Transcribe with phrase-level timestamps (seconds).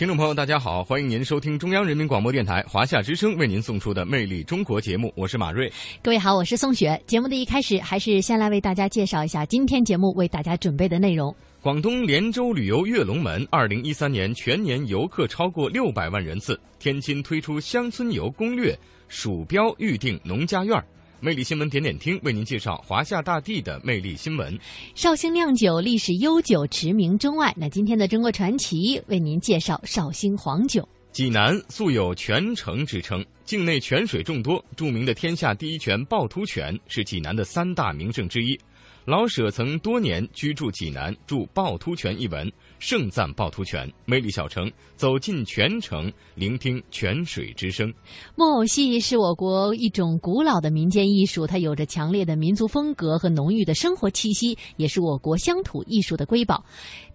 [0.00, 5.70] 听众朋友，大家好，欢迎您收听中央人民广播电台华夏之声为您送出的《魅力中国》节目，我是马瑞。
[6.00, 6.98] 各位好，我是宋雪。
[7.06, 11.36] 节目的一开始，还是先来为大家介绍一下今天节目为大家准备的内容。
[11.60, 16.58] 广东连州旅游跃龙门，二零一三年全年游客超过六百万人次。
[16.78, 18.74] 天津推出乡村游攻略，
[19.08, 20.82] 鼠标预定农家院儿。
[21.22, 24.58] 魅力新闻点点听为您介绍华夏大地的魅力新闻。
[24.94, 27.54] 绍兴酿酒历史悠久，驰名中外。
[27.58, 30.88] 那今天的中国传奇为您介绍绍兴黄酒。
[31.12, 38.58] 济南素有泉城之称，境内泉水众多，著名的天下第一泉趵突泉是济南的三大名胜之一。
[39.04, 42.50] 老舍曾多年居住济南，著《趵突泉》一文，
[42.80, 43.88] 盛赞趵突泉。
[44.04, 47.92] 魅力小城，走进泉城，聆听泉水之声。
[48.34, 56.64] 木偶戏是我国一种古老的民间艺术，它有着强烈的民族风格和浓郁的生活气息，也是我国乡土艺术的瑰宝。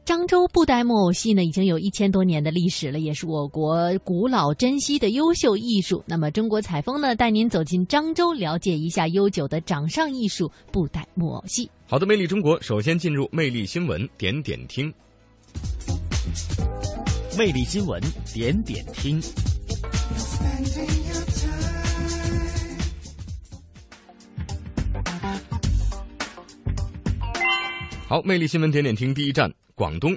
[0.06, 6.04] 漳州布袋木偶戏呢，已经有一千多年的历史了，也是我国古老珍稀的优秀艺术。
[6.06, 11.68] 那么，中国采风呢，带您走进漳州，了解一下悠久的掌上艺术——布袋木偶戏。
[11.88, 14.94] 好的，魅力中国，首先进入魅力新闻点点听。
[17.38, 18.02] 魅力新闻
[18.34, 19.22] 点点听。
[28.08, 30.16] 好，魅力新闻点点听第一站，广东，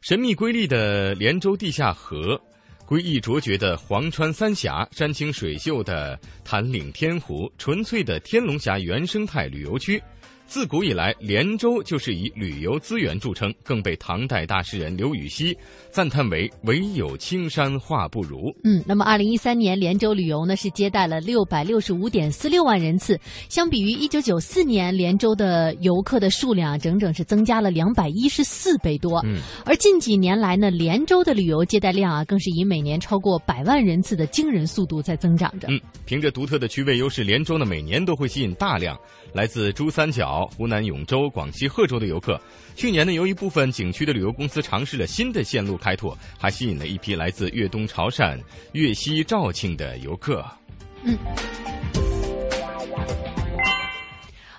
[0.00, 2.38] 神秘瑰丽的连州地下河，
[2.84, 10.02] 瑰异卓绝的黄川三峡，山清水秀的潭岭天湖，纯粹的天龙峡原生态旅游区。
[10.52, 15.56] 自古以来，连州就是以旅游资源著称，更被唐代大诗人刘禹锡
[15.90, 18.54] 赞叹为“唯有青山画不如”。
[18.62, 23.18] 嗯，那么二零一三年连州旅游呢是接待了六百六十五点四六万人次，
[23.48, 29.22] 相比于一九九四年，连州的游客的数量整整是增加了两百一十四倍多。
[29.24, 35.66] 嗯，而近几年来呢，连州的旅游接待量啊，更是以每年超过百万人次的惊人速度在增长着。
[35.70, 38.94] 嗯，凭着独特的区位优势，连州呢每年都会吸引大量
[39.32, 42.40] 来自珠三角、湖南永州、广西贺州的游客。
[42.74, 48.38] 去年呢，由于部分景区的旅游公司尝试了新的线路开拓，还吸引了一批来自粤东潮汕、
[48.72, 50.44] 粤西肇庆的游客。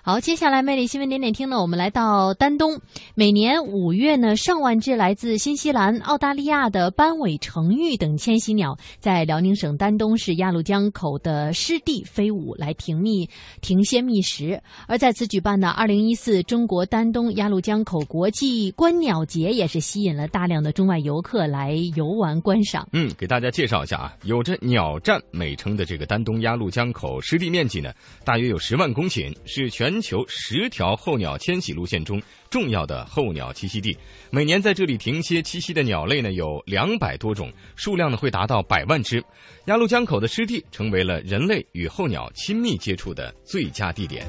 [0.05, 2.77] 好，接下来魅力新闻点点听呢，我们来到丹东。
[3.15, 13.29] 每年五月呢，上万只来自新西兰、澳大利亚的斑尾成鹬等迁徙鸟，在辽宁省丹东市鸭绿江口的湿地飞舞，来停觅
[13.61, 14.61] 停歇觅食。
[14.89, 22.85] 而在此举办的二零一四中国丹东鸭绿江口国际观鸟节，也是吸引了大量的中外游客来游玩观赏。
[22.91, 27.93] 嗯，给大家介绍一下啊，有着“鸟站”美称的这个丹东鸭绿江口湿地面积呢，
[28.25, 33.95] 大约有十万公顷，是全全球十条候鸟迁徙路线中重要的候鸟栖息地。
[34.31, 39.23] 每年在这里停歇栖息的鸟类呢有两百多种，数量呢会达到百万只。
[39.65, 44.25] 鸭绿江口的湿地成为了人类与候鸟亲密接触的最佳地点。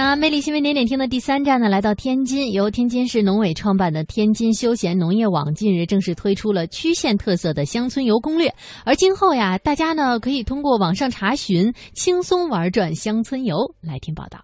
[0.00, 8.54] 那魅力新闻点点听的第三站呢，来到天津，由天津市农委创办的天津休闲农业网近日正式推出了区县特色的乡村游攻略。
[8.84, 13.56] 而今后呀，大家呢可以通过网上查询，轻松玩转乡村游。
[13.80, 14.38] 来听报道。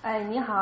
[0.00, 0.54] 哎，你好，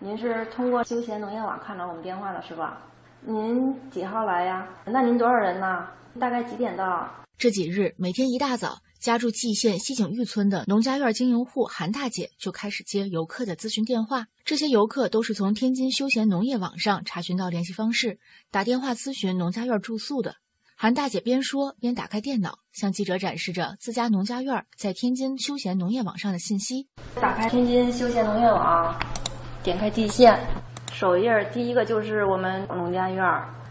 [0.00, 2.82] 您是通过休闲农业网看到我们电话了是吧？
[3.24, 4.66] 您几号来呀？
[4.84, 5.86] 那您多少人呢？
[6.18, 7.08] 大概几点到？
[7.38, 14.26] 这几日，每天一大早，家住蓟县西井峪村的农家院经营户韩大姐就开始接游客的咨询电话。
[14.44, 18.20] 这些游客都是从天津休闲农业网上查询到联系方式，
[18.52, 20.36] 打电话咨询农家院住宿的。
[20.76, 26.86] 韩大姐边说边打开电脑，向记者展示着自家农家院在天津休闲农业网上的信息。
[27.20, 28.96] 打开天津休闲农业网，
[29.64, 30.38] 点开蓟县，
[30.92, 33.24] 首页第一个就是我们农家院。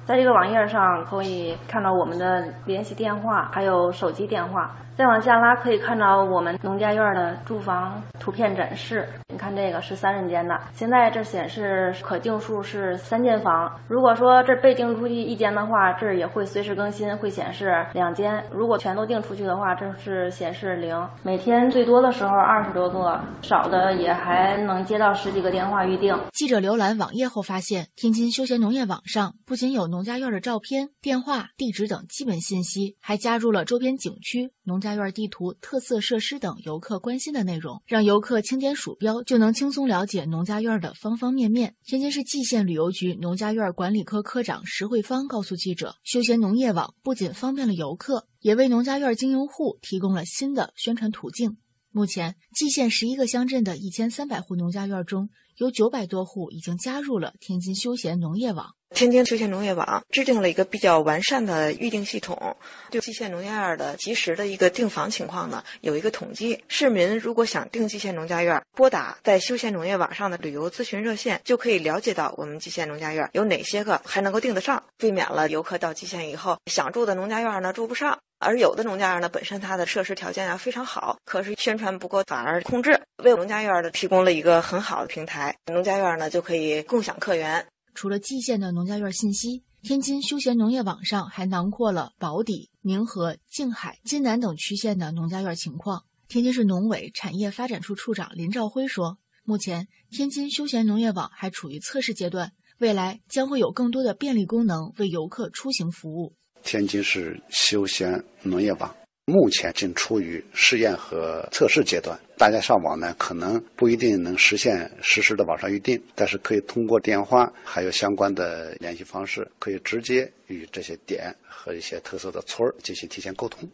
[0.06, 4.76] 在这个网页上可以看到我们的联系电话，还有手机电话。
[5.02, 9.10] 再往下拉可以看到我们农家院的住房图片展示。
[9.30, 13.76] 你看这个是三人间的，现在这显示可定数是三间房。
[13.88, 18.44] 如果说这被定出去一间的话，这儿也会随时更新，会显示两间。
[18.52, 20.96] 如果全都定出去的话，这是显示零。
[21.24, 26.16] 每天最多的时候二十多个，少的也还能接到十几个电话预定。
[26.32, 41.76] 记者浏览网页后发现，天津休闲农业网上不仅有农家院的照片、电话、地址等基本信息，还加入了周边景区、农家院地图、特色设施等游客关心的内容，让游客轻点鼠标就能轻松了解农家院的方方面面。
[41.84, 51.58] 天津市蓟县旅游局农家院管理科科长石慧芳告诉记者，休闲农业网不仅方便了游客，也为农家院经营户提供了新的宣传途径。
[51.92, 58.76] 目前，蓟县十一个乡镇的一千三百户农家院中，有九百多户已经加入了天津休闲农业网。
[58.94, 62.58] 天津休闲农业网制定了一个比较完善的预订系统，
[62.90, 66.62] 对蓟县农家院的及时的一个订房情况呢有一个统计。
[66.68, 78.20] 市民如果想订蓟县农家院，拨打在休闲农业网上的旅游咨询热线，就可以了解到我们蓟县农家院有哪些个还能够订得上，避免了游客到蓟县以后想住的农家院呢住不上。
[78.44, 87.64] 而有的农家院呢，本身它的设施条件啊非常好，可是宣传不够，反而控制，为农家院的提供了一个很好的平台，农家院呢就可以共享客源。
[87.94, 96.04] 除了蓟县的农家院信息，天津休闲农业网上还囊括了宝坻、宁河、静海、津南等区县的农家院情况。
[96.28, 108.96] 天津市农委产业发展处处长林兆辉说：“目前，天津休闲农业网还处于测试阶段，未来将会有更多的便利功能为游客出行服务。”天津市休闲农业网。
[109.26, 123.70] 目前正处于试验和测试阶段，大家上网呢，可能不一定能实现实时的网上预订，但是可以通过电话，还有相关的联系方式，可以直接与这些点和一些特色的村儿进行提前沟通。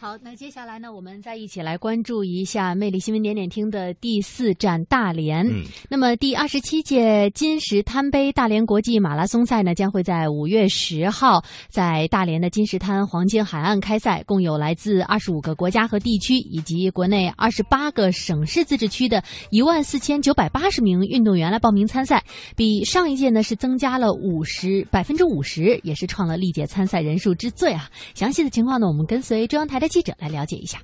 [0.00, 5.44] 好，那接下来呢，我们再一起来关注一下《魅力新闻点点听》的第四站大连。
[5.44, 22.22] 嗯，那么第二十七届金石滩杯大连国际马拉松赛呢，将会在五月十号在大连的金石滩黄金海岸开赛，共有来自二十五个国家和地区以及国内二十八个省市自治区的一万四千九百八十名运动员来报名参赛，
[22.54, 27.90] 比上一届呢是增加了五十百分之五十，也是创了历届参赛人数之最啊。
[28.14, 29.87] 详细的情况呢，我们跟随中央台的。
[29.88, 30.80] 记者来了解一下，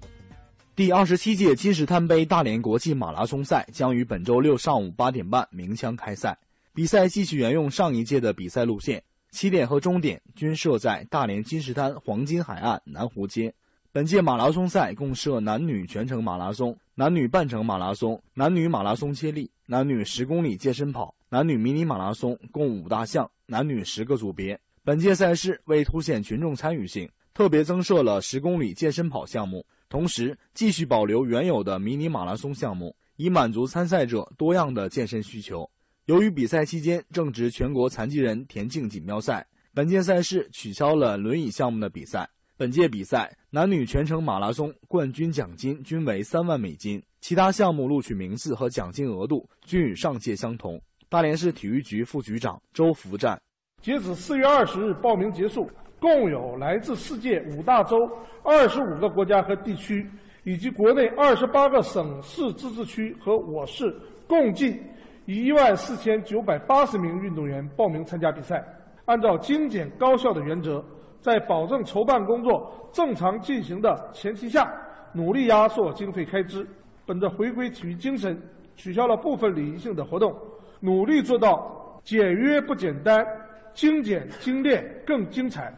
[0.75, 6.37] 第二十七届金石滩杯大连国际马拉松赛将于本周六上午八点半鸣枪开赛。
[6.73, 13.55] 比赛继续沿用上一届的比赛路线，起点和终点均设在大连金石滩黄金海岸南湖街。
[13.93, 24.59] 本届马拉松赛共设男女全程马拉松、男女半程马拉松、男女马拉松接力、男女十公里健身跑、男女迷你马拉松，共五大项，男女十个组别。
[24.83, 27.09] 本届赛事为凸显群众参与性。
[27.35, 35.69] 特别增设了十公里健身跑项目，同时继续保留原有的迷你马拉松项目，以满足参赛者多样的健身需求。
[36.07, 39.45] 由于比赛期间正值全国残疾人田径锦标赛，
[39.75, 42.29] 本届赛事取消了轮椅项目的比赛。
[42.57, 50.81] 本届比赛男女全程马拉松冠军奖金均为三万美金，其他项目录取名次和奖金额度均与上届相同。
[51.09, 53.41] 大连市体育局副局长周福占，
[53.83, 55.69] 截止四月二十日报名结束。
[56.05, 57.97] 共有来自世界五大洲
[58.43, 60.07] 二十五个国家和地区，
[60.43, 63.91] 以及国内二十八个省市自治区和我市，
[64.29, 64.79] 共计
[65.25, 68.63] 一万四千九百八十名运动员报名参加比赛。
[69.07, 70.85] 按照精简高效的原则，
[71.23, 74.71] 在保证筹办工作正常进行的前提下，
[75.15, 76.67] 努力压缩经费开支。
[77.07, 78.39] 本着回归体育精神，
[78.77, 80.37] 取消了部分礼仪性的活动，
[80.81, 83.27] 努力做到简约不简单，
[83.73, 85.73] 精简精炼更精彩。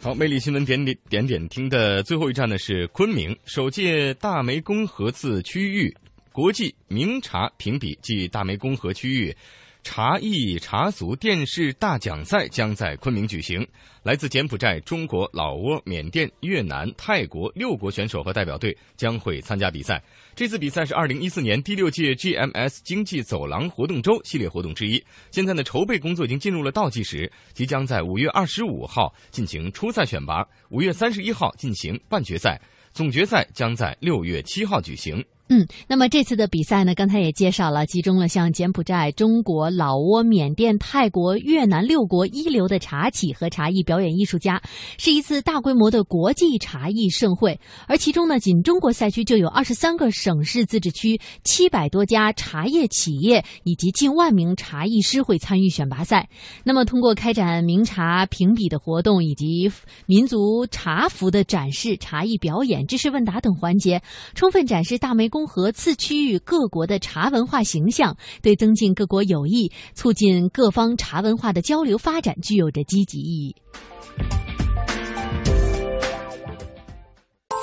[0.00, 5.94] 好，魅力新闻点点点点听的最后一站呢是昆明首届大湄公河自区域
[6.32, 9.36] 国际名茶评比暨大湄公河区域。
[9.82, 13.66] 茶艺茶俗电视大奖赛将在昆明举行，
[14.02, 20.02] 来自柬埔寨、中国、老挝、缅甸、越南、泰国六国选手和代表队将会参加比赛。
[20.34, 25.02] 这次比赛是二零一四年第六届 GMS 经济走廊活动周系列活动之一。
[25.30, 32.60] 现在呢，筹备工作已经进入了倒计时，即将在五月二十五号进行初赛选拔，五月三十一号进行半决赛，
[32.92, 35.24] 总决赛将在六月七号举行。
[35.50, 44.60] 嗯，那么这次的比赛呢，刚才也介绍了，集中了像柬埔寨、中国、老挝、缅甸、泰国、越南六国一流的茶企和茶艺表演艺术家，
[44.98, 47.58] 是一次大规模的国际茶艺盛会。
[47.86, 56.28] 而其中呢，仅中国赛区就有二十三个省市自治区、七百多家茶叶企业以及近万名茶艺师会参与选拔赛。
[56.62, 59.72] 那么，通过开展名茶评比的活动以及
[60.04, 64.02] 民族茶服的展示、茶艺表演、知识问答等环节，
[64.34, 65.37] 充分展示大湄公。
[65.38, 73.54] 综合次区域各国的茶文化形象，对增进各国友谊、促进各方茶文化的交流发展具有着积极意义。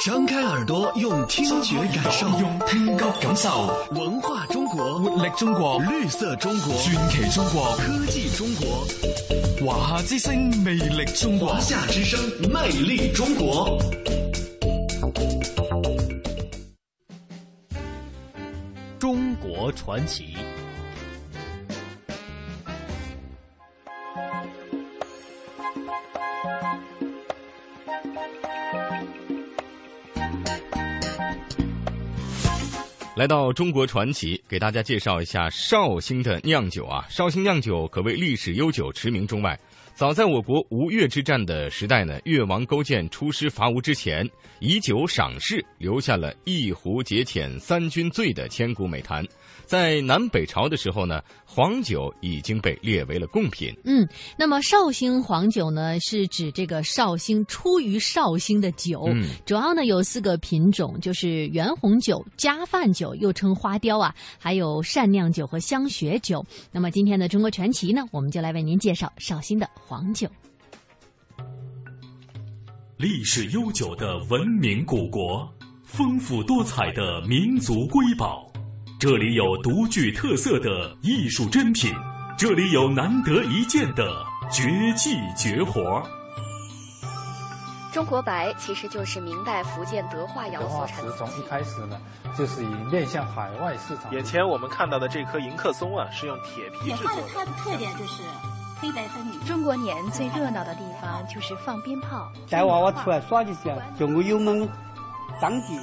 [0.05, 12.17] 张开耳朵，用听觉感受，用听觉感受文化中国，活力中国，绿色中国，传奇中国，科技中国，华夏之声，魅力中国，华夏之声，
[12.49, 13.77] 魅力中国。
[19.05, 20.35] 中国传奇。
[33.15, 37.05] 来到中国传奇，给大家介绍一下绍兴的酿酒啊。
[37.07, 39.55] 绍兴酿酒可谓历史悠久，驰名中外。
[39.95, 49.25] 早在我国吴越之战的时代呢，越王勾践出师伐吴之前，以酒赏士，留下了一壶解遣三军醉的千古美谈。
[49.65, 53.73] 在南北朝的时候呢，黄酒已经被列为了贡品。
[53.85, 54.05] 嗯，
[54.37, 66.45] 那么绍兴黄酒呢，是指这个绍兴出于绍兴的酒，嗯、主要呢有四个品种，就是原红酒、加饭酒，又称花雕啊，还有善酿酒和香雪酒。
[66.69, 70.27] 那么今天的中国传奇呢，我们就来为您介绍绍兴的黄酒。
[72.97, 75.47] 历史悠久的文明古国，
[75.83, 78.51] 丰富多彩的民族瑰宝。
[78.99, 81.93] 这里有独具特色的艺术珍品，
[82.35, 86.01] 这里有难得一见的绝技绝活。
[87.93, 91.03] 中国白其实就是明代福建德化窑所产。
[91.15, 92.01] 从一开始呢，
[92.35, 94.11] 就是以面向海外市场。
[94.13, 97.23] 眼前我们看到的这棵迎客松啊，是用铁皮制作的。
[97.33, 98.23] 它的特点就是
[98.79, 99.39] 黑白分明。
[99.45, 102.31] 中国年最热闹的地方就是放鞭炮。
[102.49, 104.69] 带娃娃出来耍的时候，就我有们
[105.41, 105.79] 当地。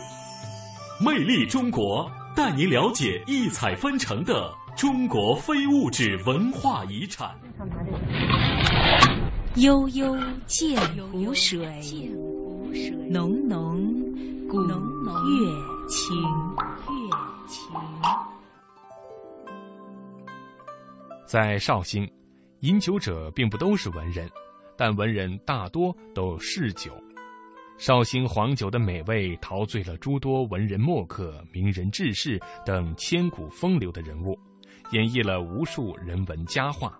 [1.00, 2.10] 魅力中国。
[2.34, 7.30] 带您了解异彩纷呈的中国非物质文化遗产。
[9.56, 10.80] 悠悠见
[11.12, 12.10] 湖水，
[13.10, 13.84] 浓浓
[14.48, 14.72] 古月
[15.90, 16.16] 情。
[16.88, 17.10] 月
[17.46, 17.70] 情。
[21.26, 22.10] 在绍兴，
[22.62, 24.30] 饮酒者并不都是文人，
[24.76, 26.92] 但文人大多都嗜酒。
[27.76, 34.38] 绍兴黄酒的美味陶醉了诸多文人墨客、名人志士等千古风流的人物，
[34.92, 36.96] 演绎了无数人文佳话。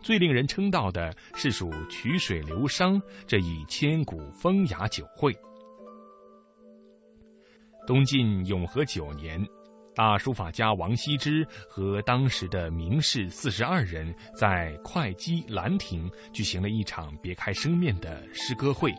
[0.00, 5.36] 最令人称道的是属曲水流觞这一千古风雅酒会。
[7.86, 9.46] 东晋永和九年，
[9.94, 18.92] 大书法家王羲之和当时的名士四十二人在会稽兰亭举行了一场别开生面的诗歌会。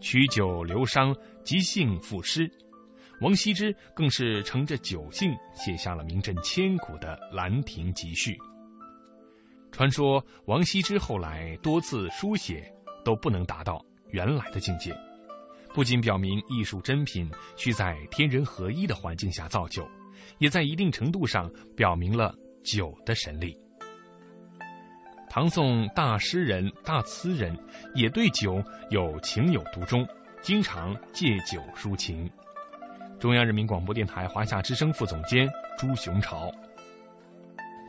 [0.00, 1.14] 曲酒流觞，
[1.44, 2.50] 即兴赋诗，
[3.20, 8.34] 王羲之更是乘着酒兴写下了名震千古的《兰亭集序》。
[9.72, 12.72] 传说王羲之后来多次书写
[13.04, 14.96] 都不能达到原来的境界，
[15.74, 19.86] 不仅表明艺术珍品需在天人合一的环境下造就，
[20.38, 23.56] 也在一定程度上表明了酒的神力。
[25.28, 27.56] 唐宋大诗人、大词人
[27.94, 30.06] 也对酒有情有独钟，
[30.40, 32.30] 经常借酒抒情。
[33.18, 36.52] 中央人民广播电台华夏之声副总监朱雄朝：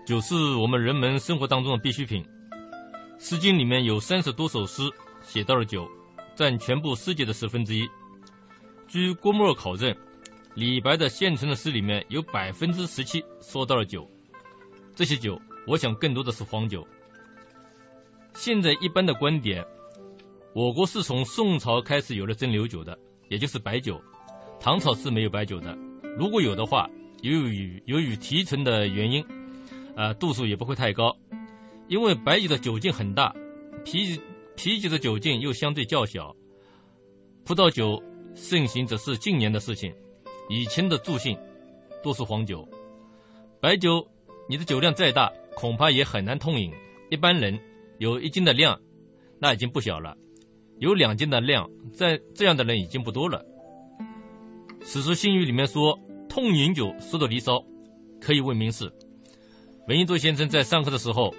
[0.08, 2.24] 酒是我们人们生活当中的必需品，
[3.20, 4.82] 《诗经》里面有三十多首诗
[5.22, 5.88] 写到了酒，
[6.36, 7.88] 占全部诗集的十分之一。
[8.88, 9.96] 据郭沫若考证，
[10.56, 14.10] 李白的现存的诗里面有百分之十七说到了酒，
[14.96, 16.88] 这些酒，我想更多的是黄酒。
[18.34, 19.64] 现在一般的观点，
[20.54, 22.98] 我国是从宋朝开始有了蒸馏酒的，
[23.30, 24.02] 也就是白酒。
[24.58, 25.78] 唐朝是没有白酒的，
[26.18, 26.90] 如果有的话，
[27.22, 29.24] 由于由于提纯的原因，
[29.94, 31.14] 啊，度数也不会太高。
[31.90, 33.36] 因为白酒的酒劲很大，
[33.84, 34.18] 啤
[34.56, 36.34] 啤酒的酒劲又相对较小。
[37.44, 38.02] 葡萄酒
[38.34, 39.94] 盛行只是近年的事情，
[40.50, 41.38] 以前的助兴
[42.04, 42.68] 多是黄酒。
[43.60, 44.06] 白酒，
[44.48, 46.72] 你的酒量再大，恐怕也很难痛饮。
[47.10, 47.60] 一般人。
[47.98, 48.78] 有一斤的量，
[49.40, 50.14] 那已经不小了；
[50.80, 53.42] 有两斤的量，在这样的人已经不多了。
[54.86, 55.98] 《史书新语》里面说
[56.28, 57.64] ：“痛饮酒说到离骚，
[58.20, 58.92] 可以问名士。
[59.88, 61.34] 闻一多先生在上课的时候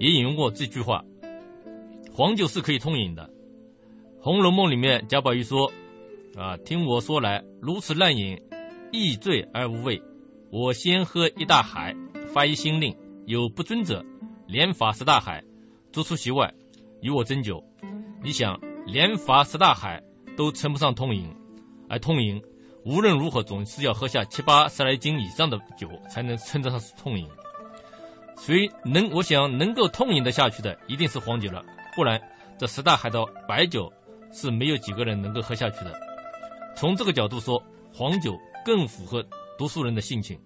[0.00, 1.04] 也引用过这句话：
[2.10, 3.22] 黄酒是可以痛饮的。
[4.22, 5.70] 《红楼梦》里面贾宝玉说
[6.36, 8.40] ：“啊，听我说来，如此滥饮，
[8.90, 10.02] 易醉而无味。
[10.50, 11.94] 我先喝一大海，
[12.32, 14.04] 发一新令，有不尊者，
[14.46, 15.42] 连罚十大海，
[15.92, 16.52] 逐出席外，
[17.02, 17.62] 与我斟酒。
[18.22, 20.02] 你想，连罚十大海
[20.36, 21.32] 都称不上痛饮，
[21.88, 22.42] 而痛饮
[22.84, 27.28] 无论如何总是要喝下七八十来斤以上的酒，才能称得上是痛饮。
[28.36, 31.64] 所以能，我想能够痛饮得下去的，一定是黄酒了，
[31.94, 32.20] 不然
[32.58, 33.92] 这十大海的白酒。”
[34.36, 35.96] 是没有几个人能够喝下去的。
[36.76, 37.62] 从这个角度说，
[37.92, 39.24] 黄酒更符合
[39.56, 40.38] 读书人的性情。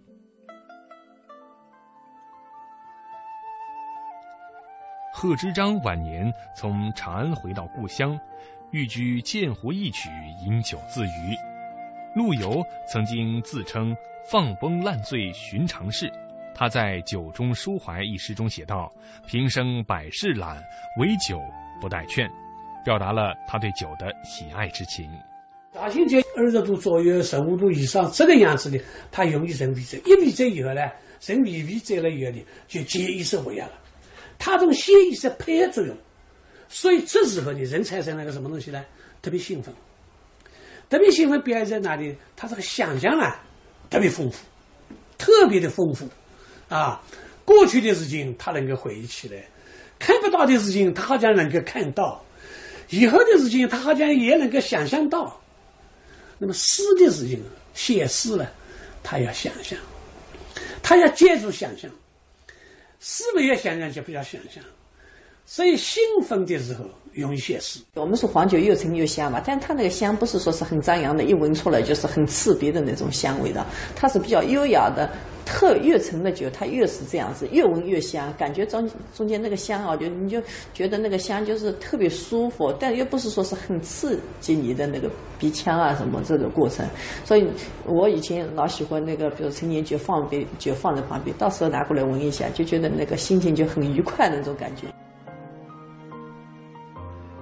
[5.14, 8.16] 贺知章晚年从长安回到故乡，
[8.73, 10.11] 寓居鉴湖一曲，
[10.44, 11.35] 饮酒自娱。
[12.14, 13.97] 陆游曾经自称
[14.30, 16.12] “放崩烂醉寻常事”，
[16.54, 18.92] 他在《酒中抒怀》一诗中写道
[19.26, 20.62] ：“平生百事懒，
[21.00, 21.40] 唯酒
[21.80, 22.30] 不待劝。”
[22.85, 25.11] 表达了他对酒的喜爱之情。
[25.80, 28.80] 大兴酒二十度左右、十五度以上这个样子的，
[29.12, 30.00] 它容易生鼻疹。
[30.04, 30.82] 一鼻疹以后呢，
[31.20, 33.70] 生鼻鼻疹了以后呢，就解意识活跃了，
[34.40, 35.97] 它同血液是配合作用，
[36.68, 38.85] 所以这时候呢，人产生了个什么东西呢？
[39.23, 39.73] 特别兴奋，
[40.90, 42.16] 特别兴奋表现在哪里？
[42.35, 43.40] 他这个想象啊，
[43.88, 44.38] 特别丰富，
[45.16, 46.08] 特别的丰富
[46.68, 47.00] 啊！
[47.44, 49.44] 过去的事情他能够回忆起来，
[49.97, 52.25] 看不到的事情他好像能够看到。
[52.90, 55.40] 以后的事情，他好像也能够想象到。
[56.38, 57.42] 那么诗的事情，
[57.75, 58.47] 写诗呢，
[59.02, 59.78] 他要想象，
[60.83, 61.90] 他要借助想象。
[63.00, 64.62] 诗没有想象就不要想象，
[65.47, 67.78] 所以兴奋的时候容易写诗。
[67.95, 73.64] 我们说黄酒又沉又香嘛，但它那个香不是说是很张扬的，一闻出来就是很刺鼻的那种香味的，
[73.95, 75.09] 它是比较优雅的。
[75.48, 80.42] 特越陈的酒，它越是这样子，越闻越香，感觉中中间那个香啊，就你就
[80.74, 86.86] 觉得那个香就是特别舒服，但又不是说是很刺激你的那个鼻腔啊什么这个过程。
[87.24, 87.48] 所以
[87.86, 94.86] 我以前老喜欢那个，比如陈年酒放杯酒放在旁边，到时候拿过来闻一下，就觉得那个心情就很愉快那种感觉。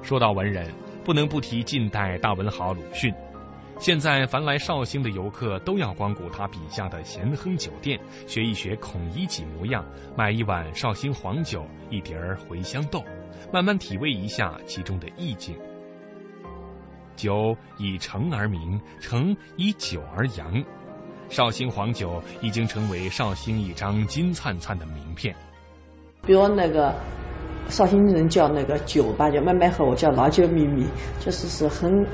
[0.03, 0.71] 说到文人，
[1.05, 3.13] 不能不提近代大文豪鲁迅。
[3.79, 9.85] 现在，凡来绍兴的游客都要光顾他笔下的咸亨酒店，学一学孔乙己模样，
[10.17, 13.05] 买一碗绍兴黄酒，一碟儿茴香豆，
[13.53, 15.55] 慢慢体味一下其中的意境。
[17.17, 20.65] 酒以诚而名，诚以酒而扬，
[21.29, 25.37] 绍兴黄酒已经成为绍兴一张金灿灿的名片。
[26.23, 26.95] 比如那个
[27.69, 30.87] 绍兴人叫那个酒吧，叫慢慢喝，我叫老酒秘密，
[31.21, 32.05] 就是是很。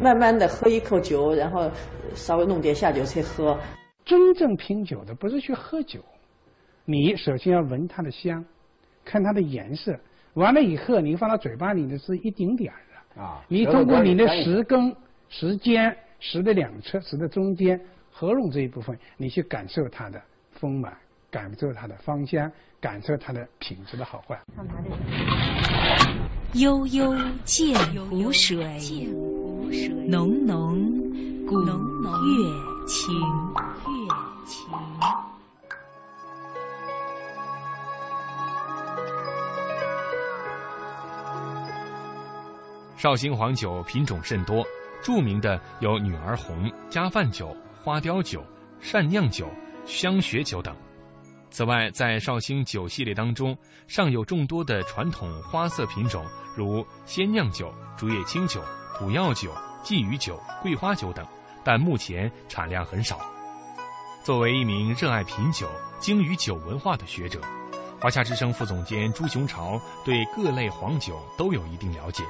[0.00, 1.70] 慢慢的喝一口酒，然后
[2.14, 3.58] 稍微弄点下酒菜喝。
[4.04, 6.00] 真正品酒的不是去喝酒，
[6.84, 8.44] 你首先要闻它的香，
[9.04, 9.98] 看它的颜色，
[10.34, 13.44] 完了以后你放到嘴巴里的是一丁点儿的啊。
[13.48, 14.94] 你通过你的舌根、
[15.28, 17.78] 舌尖、舌的两侧、舌的中间、
[18.10, 20.18] 喉咙这一部分，你去感受它的
[20.52, 20.96] 丰满，
[21.30, 24.38] 感受它的芳香，感受它的品质的好坏。
[26.54, 27.76] 悠悠见
[28.08, 28.64] 湖水。
[30.06, 30.80] 浓浓
[31.46, 31.72] 古月
[32.86, 33.12] 情，
[33.84, 34.08] 月
[34.46, 34.72] 情。
[42.96, 44.64] 绍兴黄酒品种甚多，
[45.02, 48.42] 著名的有女儿红、加饭酒、花雕酒、
[48.80, 49.46] 善酿酒、
[49.84, 50.74] 香雪酒等。
[51.50, 56.24] 此外，在绍兴酒系列当中，尚有众多的传统花色品种，
[56.56, 58.62] 如鲜酿酒、竹叶青酒。
[58.98, 61.24] 古药酒、鲫鱼酒、桂花酒等，
[61.62, 63.20] 但目前产量很少。
[64.24, 67.40] 作为一名热爱品酒、精于酒文化的学者，
[68.00, 72.24] 华夏之声副总监朱雄朝对各类黄酒都有一定了解，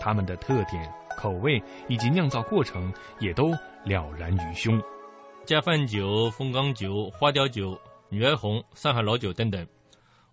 [0.00, 2.90] 它们的特点、口味以及酿造过程
[3.20, 3.50] 也都
[3.84, 4.82] 了然于胸。
[5.44, 9.66] 加饭酒、凤冈酒、花雕酒、女儿红、上海老酒等等，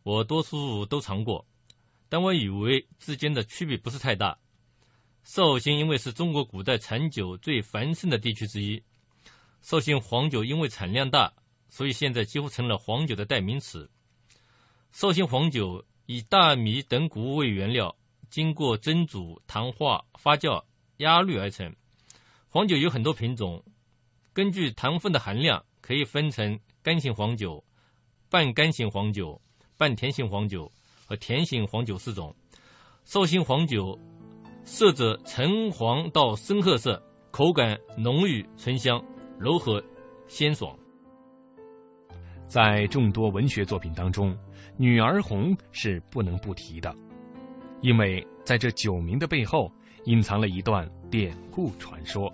[0.04, 1.46] 我多数都尝过，
[2.08, 4.38] 但我以为之间的区别不是太大。
[5.26, 8.82] 绍兴因为是中国古代产酒最繁盛的地区之一，
[9.64, 11.34] 绍兴黄酒因为产量大，
[11.68, 13.90] 所以现在几乎成了黄酒的代名词。
[14.92, 17.94] 绍兴黄酒以大米等谷物为原料，
[18.30, 20.64] 经过蒸煮、糖化、发酵、
[20.98, 21.76] 压滤而成。
[22.48, 23.62] 黄酒有很多品种，
[24.32, 27.62] 根据糖分的含量，可以分成干型黄酒、
[28.30, 29.42] 半干型黄酒、
[29.76, 30.72] 半甜型黄酒
[31.08, 32.34] 和甜型黄酒四种。
[33.06, 34.00] 绍兴黄酒。
[34.68, 37.00] 色泽橙黄到深褐色，
[37.30, 39.00] 口感浓郁醇香，
[39.38, 39.82] 柔和，
[40.28, 40.76] 鲜爽。
[42.48, 44.32] 在众多文学作品当中，
[44.76, 46.94] 《女儿红》是不能不提的，
[47.82, 49.72] 因为在这酒名的背后
[50.06, 52.28] 隐藏了一段典故传说。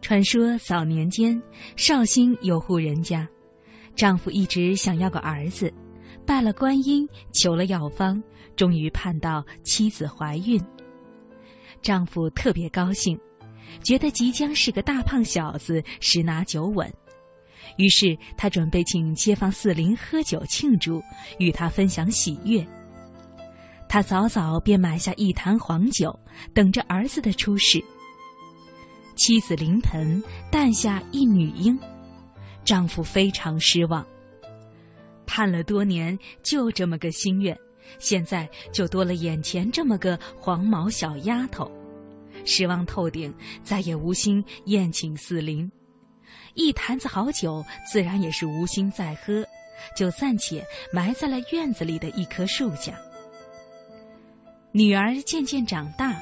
[0.00, 1.40] 传说早年间，
[1.74, 3.28] 绍兴有户人家，
[3.96, 5.72] 丈夫一直想要个儿子，
[6.24, 8.22] 拜了观音，求了药方，
[8.60, 10.62] 终于盼到妻子怀孕。
[11.80, 13.18] 丈夫特别高兴，
[13.82, 16.92] 觉得即将是个大胖小子，十拿九稳。
[17.78, 21.02] 于是他准备请街坊四邻喝酒庆祝，
[21.38, 22.62] 与他分享喜悦。
[23.88, 26.14] 他早早便买下一坛黄酒，
[26.52, 27.82] 等着儿子的出世。
[29.16, 31.78] 妻子临盆诞下一女婴，
[32.62, 34.06] 丈夫非常失望。
[35.26, 37.58] 盼了多年，就这么个心愿，
[37.98, 41.70] 现在就多了眼前这么个黄毛小丫头，
[42.44, 45.70] 失望透顶，再也无心宴请四邻。
[46.54, 49.46] 一坛子好酒，自然也是无心再喝，
[49.96, 52.98] 就暂且埋在了院子里的一棵树下。
[54.72, 56.20] 女儿渐渐长大，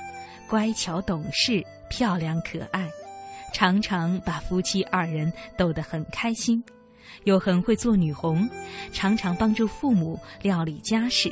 [0.49, 2.89] 乖巧懂事，漂亮可爱，
[3.53, 6.63] 常常把夫妻二人逗得很开心，
[7.25, 8.49] 又很会做女红，
[8.93, 11.31] 常常帮助父母料理家事。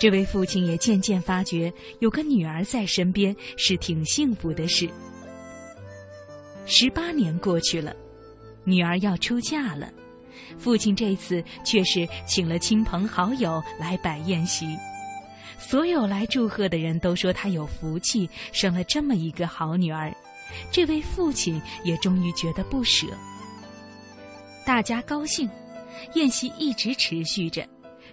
[0.00, 4.88] 这位父亲也渐渐发觉，有个女儿在身边是挺幸福的事。
[6.64, 7.94] 十八年过去了，
[8.64, 9.92] 女儿要出嫁了，
[10.56, 14.74] 父亲这次却是请了亲朋好友来摆宴席。
[15.58, 20.10] 所有来祝贺的人都说他有福气，生了这么一个好女儿。
[20.72, 23.06] 这位父亲也终于觉得不舍。
[24.64, 25.46] 大家高兴，
[26.14, 27.68] 宴席一直持续着，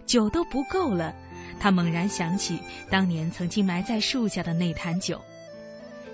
[0.06, 1.16] 酒都不够了。
[1.60, 5.20] 他猛然想起当年曾经埋在树下的那坛酒。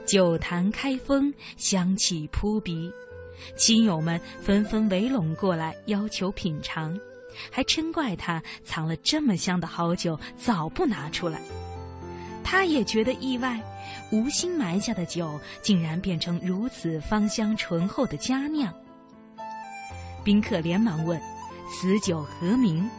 [0.05, 2.91] 酒坛开封，香气扑鼻，
[3.55, 6.99] 亲友们纷纷围拢过来，要求品尝，
[7.49, 11.39] 还嗔怪他藏了这么香的好酒，早不拿出来。
[12.43, 13.59] 他也觉得意外，
[14.11, 18.73] 无心埋下的酒，竟然变成如此芳香醇厚的佳酿。
[20.23, 21.19] 宾客连忙问
[21.71, 22.89] ：“此酒何名？”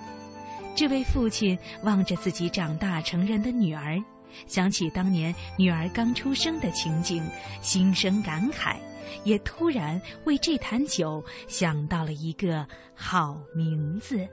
[0.76, 4.02] 这位父亲望着自己长大成人的女儿。
[4.46, 7.22] 想起当年女儿刚出生的情景，
[7.60, 8.76] 心生感慨，
[9.22, 14.26] 也突然为这坛酒想到了一个好名字。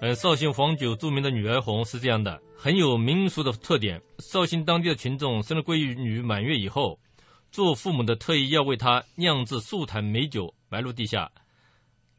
[0.00, 4.02] 呃，绍兴黄酒著名的女儿红是这样的，很有民俗的特点。
[4.18, 6.98] 绍兴当地的群众生了闺女满月以后，
[7.52, 11.30] 做父母的特意要为她酿制数坛美酒埋入地下，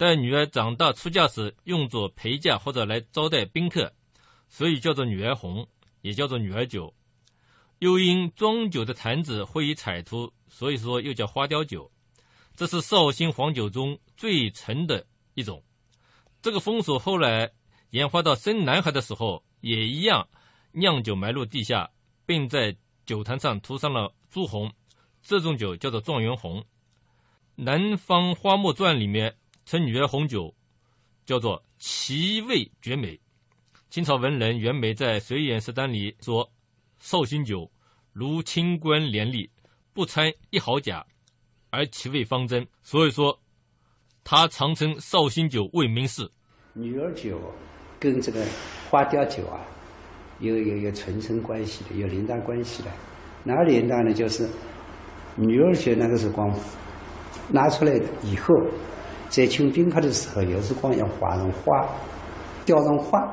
[0.01, 3.93] 待女儿长大出嫁时用作陪嫁或者来招待宾客，
[4.49, 5.67] 所以叫做女儿红。
[6.01, 6.91] 也叫做女儿酒，
[7.77, 11.91] 又因装酒的坛子会以彩涂，所以说又叫花雕酒。
[12.55, 15.63] 这是绍兴黄酒中最纯的一种。
[16.41, 17.51] 这个风俗后来
[17.91, 20.27] 演化到生男孩的时候，也一样
[20.71, 21.91] 酿酒埋入地下，
[22.25, 24.73] 并在酒坛上涂上了朱红。
[25.21, 26.59] 这种酒叫做状元红。
[27.53, 30.53] 《南方花木传》里面称女儿红酒
[31.25, 33.19] 叫做奇味绝美。
[33.89, 36.49] 清朝文人袁枚在《随园食单》里说
[36.99, 37.69] ：“绍兴酒
[38.13, 39.49] 如清官廉吏，
[39.93, 41.05] 不掺一毫假，
[41.69, 43.37] 而其味方真。”所以说，
[44.23, 46.29] 他常称绍兴酒为名士。
[46.73, 47.37] 女儿酒
[47.99, 48.45] 跟这个
[48.89, 49.59] 花雕酒啊，
[50.39, 52.91] 有有有纯生关系的，有连带关系的。
[53.43, 54.13] 哪连带呢？
[54.13, 54.47] 就是
[55.35, 56.49] 女儿酒那个时光
[57.49, 57.93] 拿出来
[58.23, 58.55] 以后，
[59.31, 61.87] 在请宾客的时候，有时光要画上花，
[62.65, 63.25] 雕上花。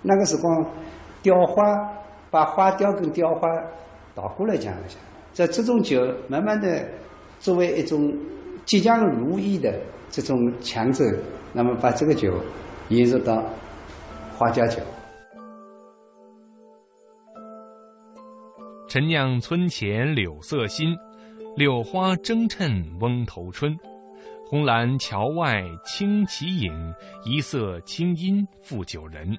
[0.00, 0.66] 那个时光，
[1.22, 1.62] 雕花
[2.30, 3.46] 把花雕跟雕花
[4.14, 4.98] 倒过来讲一下，
[5.34, 6.82] 在这种酒慢慢的
[7.40, 8.10] 作为一种
[8.64, 11.04] 即将如意的这种强者，
[11.52, 12.32] 那么把这个酒
[12.88, 13.44] 引入到
[14.38, 14.80] 花家酒。
[18.88, 20.96] 陈酿村前柳色新，
[21.54, 23.78] 柳花争衬翁头春。
[24.52, 29.34] 红蓝桥外清旗影，一色清音复酒人。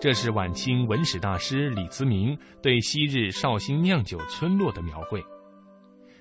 [0.00, 5.22] 这是晚清文史大师李慈铭对昔日绍兴酿酒村落的描绘。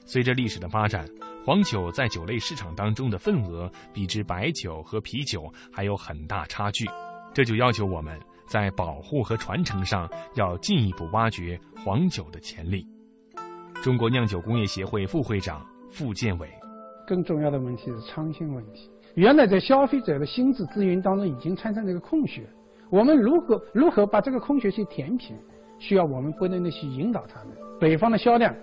[0.05, 1.07] 随着历史的发展，
[1.45, 6.85] 黄酒在酒类市场当中的份额比之白酒和啤酒还有很大差距，
[7.33, 12.85] 这就要求我们在保护和传承上要进一步挖掘黄酒的潜力。
[13.81, 16.51] 中国酿酒工业协会副会长傅建伟：
[17.07, 18.89] 更重要的问题是创新问题。
[19.15, 22.41] 原来在消费者的心智资源当中已经产生这个空缺。
[22.89, 25.35] 我们如何如何把这个空缺去填平？
[25.79, 27.57] 需要我们不断的去引导他们。
[27.79, 28.55] 北方的销量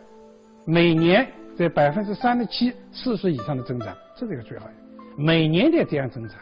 [0.65, 4.73] 每年在百分之三十七四十以上的增长，这是一个最好的，
[5.17, 6.39] 每年在这样增长。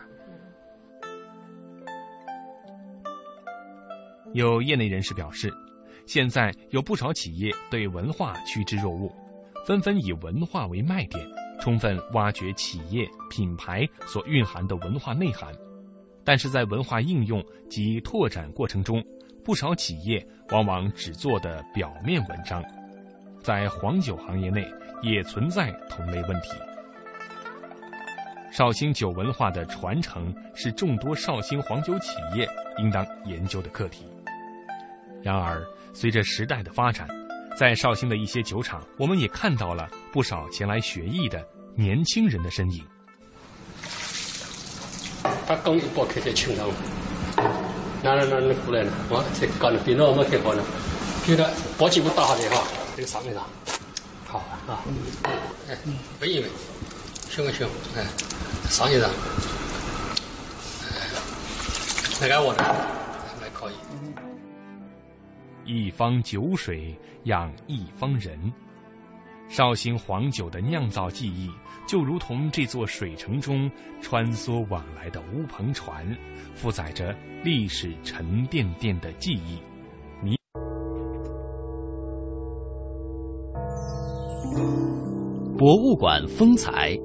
[4.35, 5.51] 有业内人士表示，
[6.07, 9.11] 现在有不少企业对文化趋之若鹜，
[9.67, 11.27] 纷纷以文化为卖点，
[11.61, 15.53] 充分挖掘企业品牌所蕴含的文化内涵。
[16.25, 19.05] 但是在文化应用及拓展过程中，
[19.45, 22.63] 不少企业往往只做的表面文章。
[23.43, 24.67] 在黄酒行业内，
[25.03, 26.51] 也存在同类问题。
[28.51, 34.07] 绍兴酒文化的传承是众多绍兴黄酒企业应当研究的课题。
[35.23, 37.07] 然而，随着时代的发展，
[37.57, 41.43] 在绍兴的一些酒厂，我们也看到了不少前来学艺的
[41.75, 42.85] 年轻人的身影。
[45.47, 46.69] 他刚一包开在清上，
[48.03, 48.93] 哪哪哪哪过来了？
[49.09, 50.63] 我才刚的电脑没开好呢，
[51.27, 52.63] 给他包几部打下来哈，
[52.95, 53.43] 这个上面上，
[54.27, 54.39] 好
[54.69, 54.85] 啊，
[55.69, 55.79] 哎，
[56.21, 56.51] 闻一闻，
[57.31, 57.67] 行不行，
[57.97, 58.05] 哎，
[58.69, 59.09] 上去上，
[60.85, 61.09] 哎，
[62.21, 62.63] 那个我呢，
[63.41, 63.75] 还可以。
[65.67, 68.39] 一方酒水养一方人，
[69.49, 71.51] 绍兴黄酒的酿造技艺
[71.87, 76.07] 就如同这座水城中穿梭往来的乌篷船，
[76.55, 79.59] 负载着历史沉甸甸的记忆。
[85.59, 86.97] 博物馆风采。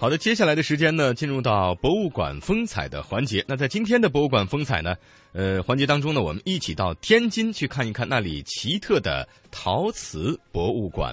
[0.00, 3.44] 好的，接下来的时间呢，进入到博物馆风采的环节。
[3.48, 4.94] 那在今天的博物馆风采呢，
[5.32, 11.12] 呃，环节当中呢，我们一起到天津去看一看那里奇特的陶瓷博物馆。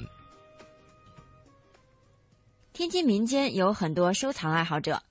[2.73, 5.01] 天津民间有很多收藏爱好者，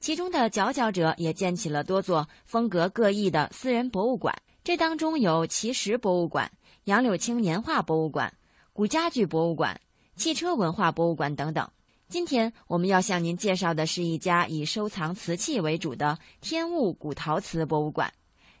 [0.00, 4.36] 其中的佼佼者也建起了多座风格各异的私人博物馆。
[4.62, 6.52] 这当中有奇石博物馆、
[6.84, 8.30] 杨柳青年画博物馆、
[8.74, 9.80] 古家具博物馆、
[10.14, 11.66] 汽车文化博物馆等等。
[12.14, 18.12] 今天我们要向您介绍的是一家以收藏瓷器为主的天物古陶瓷博物馆。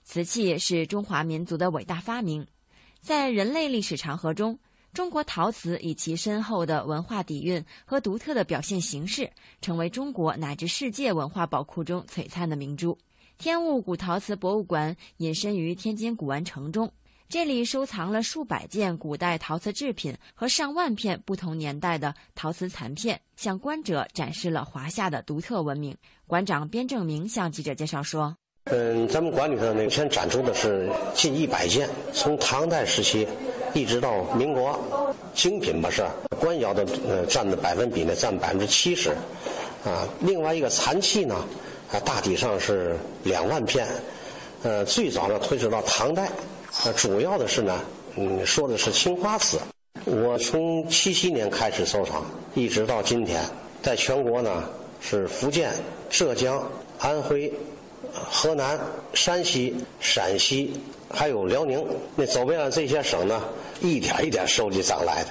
[0.02, 2.44] 瓷器是中华民族的伟大发明，
[3.00, 4.58] 在人类历史长河中，
[4.92, 12.98] 中国陶瓷以其深厚的文化底蕴和独特的表现形式，成为中国乃至世界文化宝库中璀璨的明珠。
[13.38, 16.92] 天物古陶瓷博物馆隐身于天津古玩城中。
[17.26, 25.96] 这里收藏了数百件古代陶瓷制品和上万片不同年代的陶瓷残片，向观者展示了华夏的独特文明。
[26.26, 28.36] 馆长边正明向记者介绍说
[28.70, 33.26] ：“嗯，咱们馆里头呢，目前展出的是近一百件，从唐代时期
[33.72, 34.78] 一直到民国，
[35.34, 36.06] 精品吧是
[36.38, 39.10] 官窑的，呃，占的百分比呢占百分之七十，
[39.84, 41.34] 啊，另外一个残器呢，
[41.90, 43.88] 啊，大体上是两万片，
[44.62, 46.30] 呃，最早呢推迟到唐代。”
[46.82, 47.80] 呃，主要的是呢，
[48.16, 49.60] 嗯，说的是青花瓷。
[50.04, 53.42] 我从七七年开始收藏，一直到今天，
[53.80, 54.68] 在全国呢
[55.00, 55.72] 是福建、
[56.10, 56.62] 浙江、
[56.98, 57.52] 安徽、
[58.12, 58.78] 河南、
[59.14, 60.72] 山西、陕西，
[61.08, 61.82] 还有辽宁，
[62.16, 63.42] 那走遍了这些省呢，
[63.80, 65.30] 一点一点收集上来的。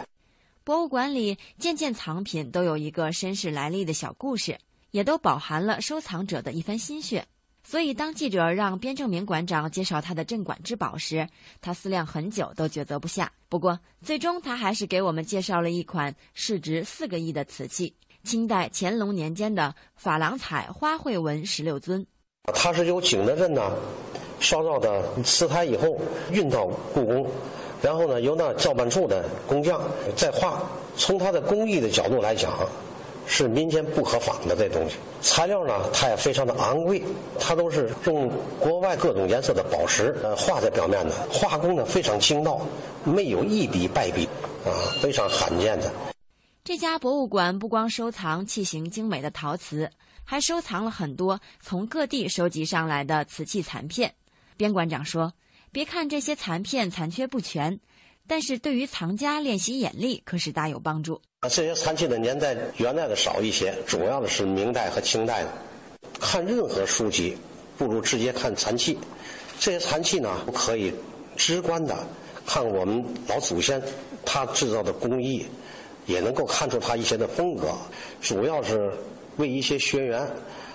[0.64, 4.58] 博物馆里件件藏品都有一个身世来历的小故事，
[4.92, 7.26] 也都饱含了收藏者的一番心血。
[7.66, 11.28] 所以，当记者让边正明馆长介绍他的镇馆之宝时，
[11.62, 13.32] 他思量很久都抉择不下。
[13.48, 22.06] 不过，最终他还是给我们介绍了一款市值四个亿的瓷器——清代乾隆年间的珐琅彩花卉纹石榴尊。
[22.54, 23.72] 它是由景德镇呢
[24.42, 25.98] 烧造的瓷胎以后
[26.32, 27.32] 运到故宫，
[27.82, 29.82] 然后呢由那造办处的工匠
[30.18, 30.62] 再画。
[30.98, 32.52] 从它的工艺的角度来讲。
[33.26, 37.02] 是民间不可仿的这东西，材料呢，它也非常的昂贵，
[37.40, 42.62] 它都是用国外各种颜色的宝石呃画在表面的，画工呢非常精到，
[43.04, 44.28] 没有一笔败笔，
[44.66, 44.70] 啊，
[45.02, 45.92] 非常罕见的。
[46.64, 49.90] 这家博物馆不光收藏器型精美的陶瓷，
[50.24, 54.14] 还收藏了很多从各地收集上来的瓷器残片。
[54.56, 55.34] 边馆长说
[55.72, 57.80] ：“别看这些残片残缺不全。”
[58.28, 61.22] 但是对于藏家练习眼力可是大有帮助。
[61.42, 65.50] 啊这些残器的年代元代的少一些，主要的是明代和清代的。
[66.20, 67.36] 看任何书籍，
[67.78, 68.98] 不如直接看残器。
[69.60, 70.94] 这些残器呢，可以
[71.36, 71.98] 直观的
[72.46, 73.82] 看我们老祖先
[74.26, 75.46] 他制造的工艺，
[76.06, 77.74] 也能够看出他一些的风格。
[78.22, 78.92] 主要是
[79.36, 80.26] 为一些学员，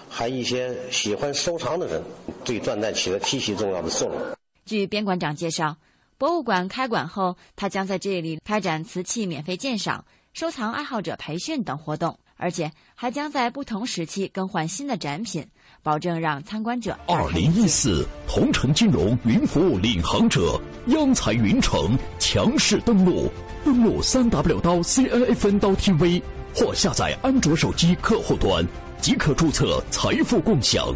[0.08, 2.02] 还一些喜欢收藏的人，
[2.44, 4.36] 对断代起了极其重要的作用。
[4.66, 5.76] 据边馆长介绍。
[6.18, 12.18] 博物馆开馆后，他将在这里开展瓷器免费鉴赏、收藏爱好者培训等活动。
[12.40, 15.44] 而且还将在不同时期更换新的展品，
[15.82, 16.96] 保证让参观者。
[17.06, 23.28] 二零一四同城金融云服务领航者央财云城强势登陆，
[23.64, 26.22] 登录三 w 刀 cnfn 刀 tv
[26.54, 28.64] 或下载安卓手机客户端
[29.00, 30.94] 即可注册财富共享。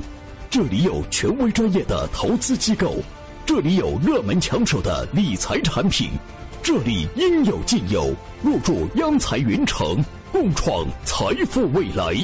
[0.48, 2.96] 这里有权威专业的投资机构，
[3.44, 6.10] 这里有热门抢手的理财产品，
[6.62, 8.14] 这里应有尽有。
[8.42, 10.02] 入驻央财云城。
[10.32, 12.14] 共创财富未来，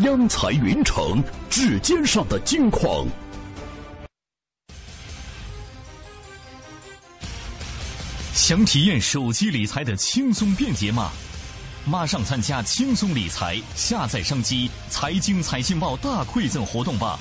[0.00, 3.06] 央财云城指尖上的金矿。
[8.34, 11.12] 想体验手机理财的轻松便捷吗？
[11.84, 17.16] 马上参加轻松理财下载商机财经财信报大馈赠活动吧！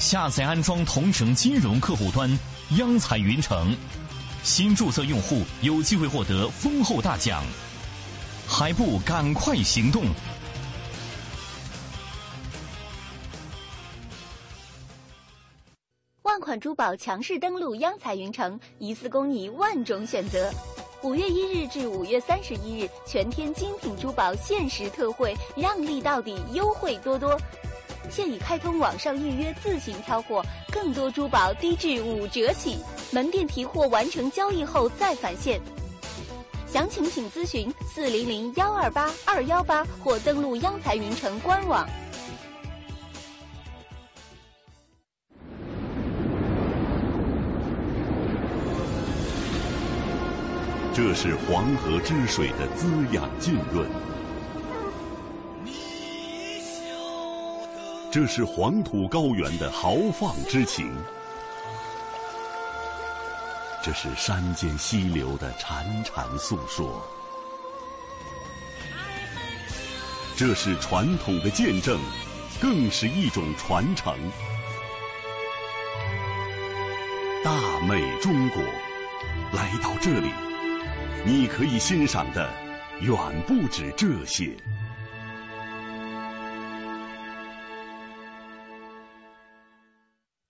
[0.00, 2.26] 下载安装同城金融客户端
[2.78, 3.76] 央财云城，
[4.42, 7.44] 新注册用户有机会获得丰厚大奖。
[8.48, 10.04] 还不赶快行动！
[16.22, 20.50] 万款珠宝强势登陆央彩云城，一次供你万种选择。
[21.02, 27.38] 五月一日至五月三十一日，全天精品珠宝限时特惠，让利到底，优惠多多。
[28.08, 32.78] 现已开通网上预约，自行挑货，更多珠宝低至五折起。
[33.12, 35.60] 门店提货完成交易后再返现。
[36.66, 41.84] 详情请咨询四零零幺二八二幺八或登录央财云城官网。
[50.92, 53.88] 这是黄河之水的滋养浸润，
[58.12, 60.92] 这是黄土高原的豪放之情。
[63.84, 67.00] 这是山间溪流的潺潺诉说，
[70.36, 72.00] 这是传统的见证，
[72.60, 74.12] 更是一种传承。
[77.44, 78.60] 大美中国，
[79.52, 80.32] 来到这里，
[81.24, 82.50] 你可以欣赏的
[83.00, 84.54] 远不止这些。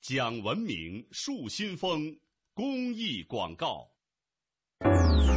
[0.03, 2.17] 讲文明树新风。
[2.55, 3.87] 公益广告，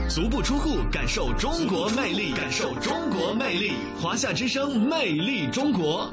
[0.10, 3.72] 足不出户感受中国魅力，感受中国魅力。
[4.02, 6.10] 华夏之声，魅力中国。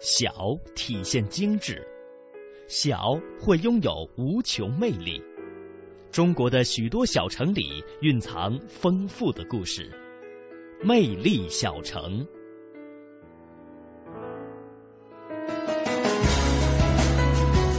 [0.00, 0.32] 小
[0.74, 1.86] 体现精致，
[2.66, 5.22] 小会拥有无穷魅力。
[6.10, 9.90] 中国的许多小城里蕴藏丰富的故事，
[10.82, 12.26] 魅力小城。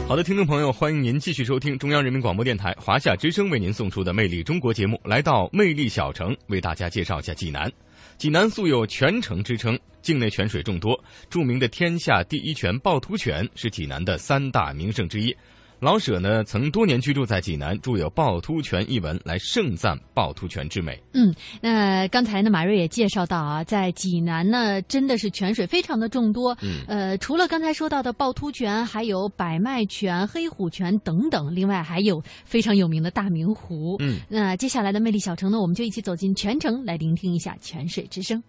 [0.09, 4.99] 好的，听众朋友，欢迎您继续收听中央人民广播电台华夏之声为您送出的《魅力中国》节目。
[5.03, 7.71] 来到魅力小城，为大家介绍一下济南。
[8.17, 15.31] 济南素有泉城之称，境内泉水众多，著名的天下第一泉趵突泉是济南的三大名胜之一。
[15.79, 21.01] 老舍呢，曾多年居住在济南，著有《趵突泉》一文，来盛赞趵突泉之美。
[21.13, 26.53] 嗯，那刚才呢，马瑞也介绍到啊，在济南呢，真的是泉水非常的众多。
[26.61, 33.95] 嗯，呃，除了刚才说到的趵突泉，还有百脉泉、黑虎泉等等，另外还有非常有名的大明湖。
[33.99, 38.43] 嗯，那接下来的魅力小城呢，我们就一起走进泉城，来聆听一下泉水之声。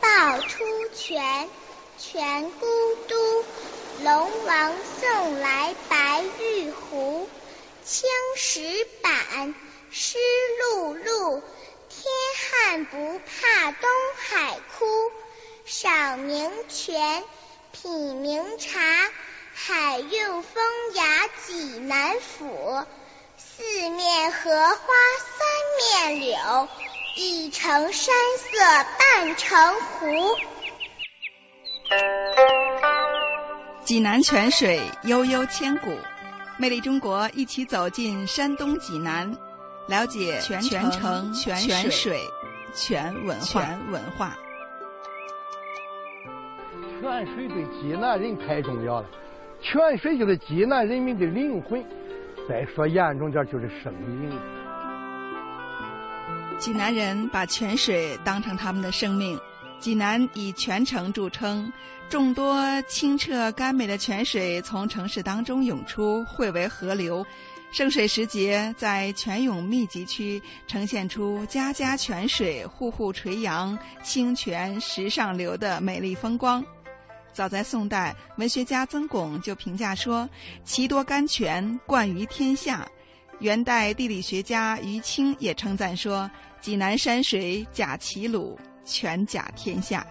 [0.00, 0.64] 趵突
[0.96, 1.22] 泉。
[1.98, 2.66] 泉孤
[3.08, 3.44] 都，
[4.04, 7.28] 龙王送来白玉壶。
[7.84, 9.54] 青石板，
[9.90, 10.16] 湿
[10.76, 11.42] 漉漉，
[11.88, 12.04] 天
[12.38, 14.86] 旱不怕东海枯。
[15.64, 17.24] 赏明泉，
[17.72, 18.80] 品明茶，
[19.52, 20.62] 海韵风
[20.94, 22.84] 雅济南府。
[23.38, 24.76] 四面荷花
[25.96, 26.68] 三面柳，
[27.16, 30.36] 一城山色半城湖。
[33.84, 35.96] 济南泉水悠悠千古，
[36.58, 39.34] 魅力中国一起走进山东济南，
[39.88, 42.20] 了解泉城泉水
[42.74, 43.44] 泉文化。
[43.44, 44.36] 泉文化。
[47.00, 49.06] 泉水对济南人太重要了，
[49.62, 51.82] 泉水就是济南人民的灵魂，
[52.46, 54.38] 再说严重点就是生命。
[56.58, 59.38] 济南人把泉水当成他们的生命。
[59.80, 61.72] 济南以泉城著称，
[62.08, 67.24] 众多清澈甘美的泉水从城市当中涌出，汇为河流。
[67.70, 76.64] 盛水时节，在泉涌密集区呈现出家家泉水、户户垂杨、清泉石上流的美丽风光。
[77.30, 80.28] 早在宋代，文学家曾巩就评价说
[80.64, 82.88] ：“其多甘泉，冠于天下。”
[83.40, 86.28] 元代地理学家于清也称赞说
[86.60, 88.58] ：“济南山水甲齐鲁，
[88.88, 90.04] 全甲天下。”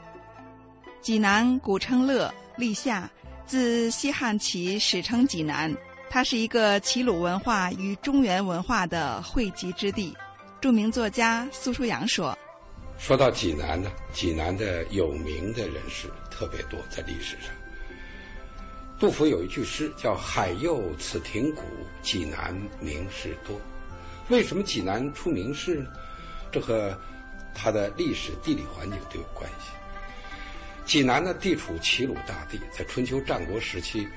[1.02, 3.10] 济南古称乐，历夏，
[3.46, 5.76] 自西汉起史称济南。
[6.10, 10.16] 它是一个齐鲁文化与中原文化的汇集之地。
[10.62, 12.38] 著名作家苏书阳说。
[12.98, 17.52] 说到济南呢，济南的有名的人士特别多，在历史上。
[19.00, 21.62] 杜甫有一句诗叫“海右此亭古，
[22.02, 23.56] 济南名士多”。
[24.30, 25.92] 为什么济南出名士呢？
[26.52, 26.98] 这和
[27.60, 29.72] 它的历史地理环境都有关系。
[30.86, 34.08] 济南呢，地处齐鲁大地，在春秋战国时期，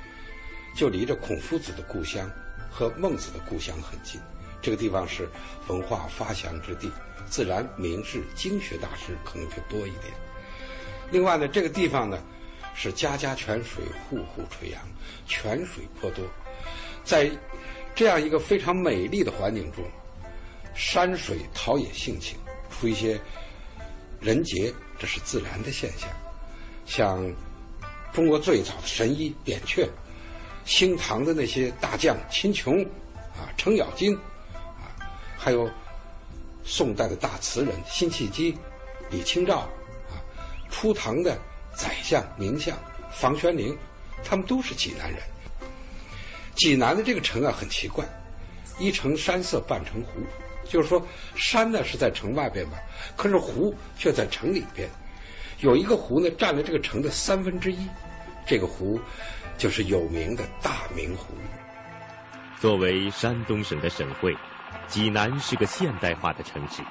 [0.76, 2.30] 就离着孔夫子的故乡
[2.70, 4.20] 和孟子的故乡很近。
[4.60, 5.26] 这个地方是
[5.68, 6.92] 文化发祥之地。
[7.26, 10.12] 自然名士、经学大师可能就多一点。
[11.12, 12.18] 另外呢，这个地方呢
[12.74, 14.82] 是家家泉水，户户垂杨，
[15.26, 16.24] 泉水颇多。
[17.04, 17.30] 在
[17.94, 19.84] 这样一个非常美丽的环境中，
[20.74, 22.36] 山水陶冶性情，
[22.80, 23.20] 出一些
[24.20, 26.08] 人杰，这是自然的现象。
[26.86, 27.30] 像
[28.12, 29.86] 中国最早的神医扁鹊，
[30.64, 32.82] 兴唐的那些大将秦琼，
[33.36, 34.16] 啊，程咬金，
[34.56, 34.88] 啊，
[35.36, 35.70] 还有。
[36.62, 38.56] 宋代的大词人辛弃疾、
[39.10, 39.60] 李清照，
[40.10, 40.20] 啊，
[40.70, 41.36] 初唐的
[41.74, 42.78] 宰相名相
[43.10, 43.76] 房玄龄，
[44.22, 45.20] 他们都是济南人。
[46.54, 48.04] 济南的这个城啊很奇怪，
[48.78, 50.20] 一城山色半城湖，
[50.70, 51.04] 就是说
[51.34, 52.78] 山呢是在城外边吧，
[53.16, 54.88] 可是湖却在城里边。
[55.58, 57.86] 有一个湖呢占了这个城的三分之一，
[58.46, 58.98] 这个湖
[59.58, 61.34] 就是有名的大明湖。
[62.60, 64.34] 作为山东省的省会。
[64.86, 66.82] 济南是个现代化的城市，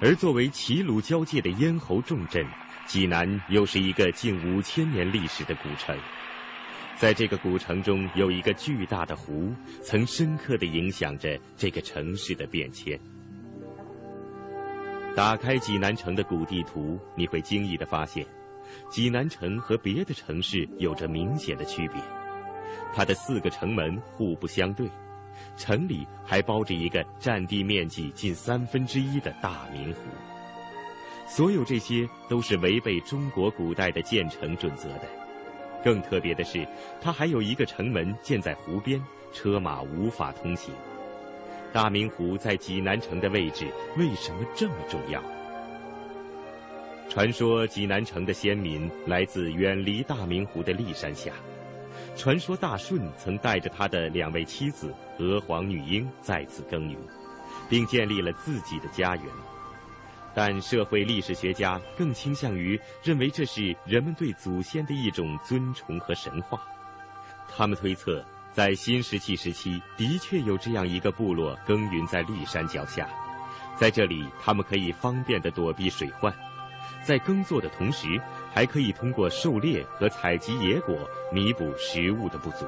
[0.00, 2.46] 而作为齐鲁交界的咽喉重镇，
[2.86, 5.94] 济南又是一个近五千年历史的古城。
[6.98, 9.52] 在这个古城中，有一个巨大的湖，
[9.84, 12.98] 曾深刻地影响着这个城市的变迁。
[15.14, 18.26] 打开济南城的古地图，你会惊异地发现，
[18.90, 22.02] 济南城和别的城市有着明显的区别。
[22.92, 24.90] 它的四个城门互不相对。
[25.56, 30.00] 城里还包着一个占地面积近三分之一的大明湖。
[31.28, 35.27] 所有这些都是违背中国古代的建城准则的。
[35.84, 36.66] 更特别的是，
[37.00, 39.00] 它还有一个城门建在湖边，
[39.32, 40.74] 车马无法通行。
[41.72, 43.66] 大明湖在济南城的位置
[43.96, 45.22] 为什么这么重要？
[47.08, 51.32] 传说济南城的先民来自远离大明湖的骊山下。
[52.16, 56.98] 传说大舜曾带着他的两位妻子娥皇、女英在此耕耘，
[57.68, 59.24] 并建立了自己的家园。
[60.40, 66.62] 但社会历史学家更倾向于认为这是人们对祖先的一种尊崇和神话。
[67.48, 73.08] 他们推测，在新石器时期的确有这样一个部落耕耘在骊山脚下，
[73.74, 76.32] 在这里他们可以方便地躲避水患，
[77.02, 78.06] 在耕作的同时。
[78.54, 80.98] 还可以通过狩猎和采集野果
[81.30, 82.64] 弥补食物的不足。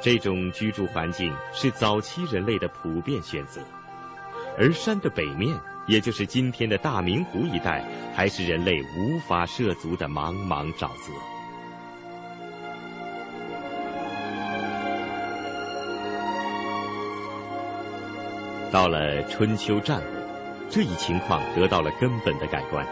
[0.00, 3.60] 这种居住环境是早期人类的普遍选择，
[4.56, 7.84] 而山的北面，也就是今天的大明湖一带，
[8.14, 11.12] 还是人类无法涉足的茫茫沼泽。
[18.72, 20.06] 到了春秋战国，
[20.68, 22.84] 这一情况得到了根本的改观。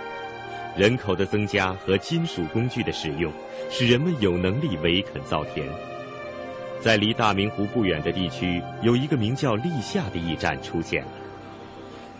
[0.76, 3.32] 人口的增加和金属工具的使用，
[3.70, 5.68] 使人们有能力围垦造田。
[6.80, 11.10] 在离大明湖不远的地区，有一个名叫历下的驿站出现了。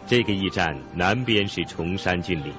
[0.07, 2.53] 这个驿站南边是崇山峻岭，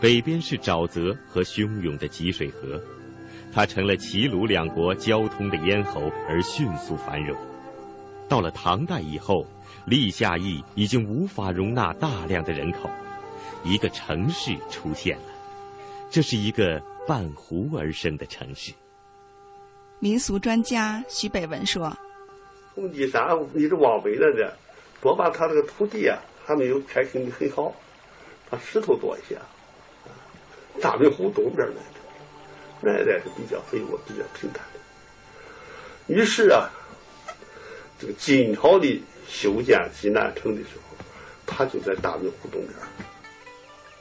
[0.00, 2.78] 北边是沼泽和汹涌的积水河，
[3.52, 7.36] 它成了齐鲁两国交通的咽喉，而迅速繁荣。
[8.28, 9.46] 到了唐代以后，
[9.86, 12.90] 历下邑已经无法容纳大量的人口，
[13.64, 15.24] 一个城市出现了。
[16.10, 16.78] 这是一个
[17.08, 18.70] 半湖而生的城市。
[19.98, 21.96] 民俗专家徐北文说
[22.74, 24.54] ：“红旗山一直往北了的，
[25.00, 27.74] 多把他这个土地啊还没有开垦的很好，
[28.50, 29.38] 它石头多一些。
[30.80, 32.00] 大明湖东边来的，
[32.80, 36.14] 那一带是比较肥沃、比较平坦的。
[36.14, 36.70] 于是啊，
[37.98, 40.96] 这个金朝的修建济南城的时候，
[41.46, 42.72] 它就在大明湖东边。”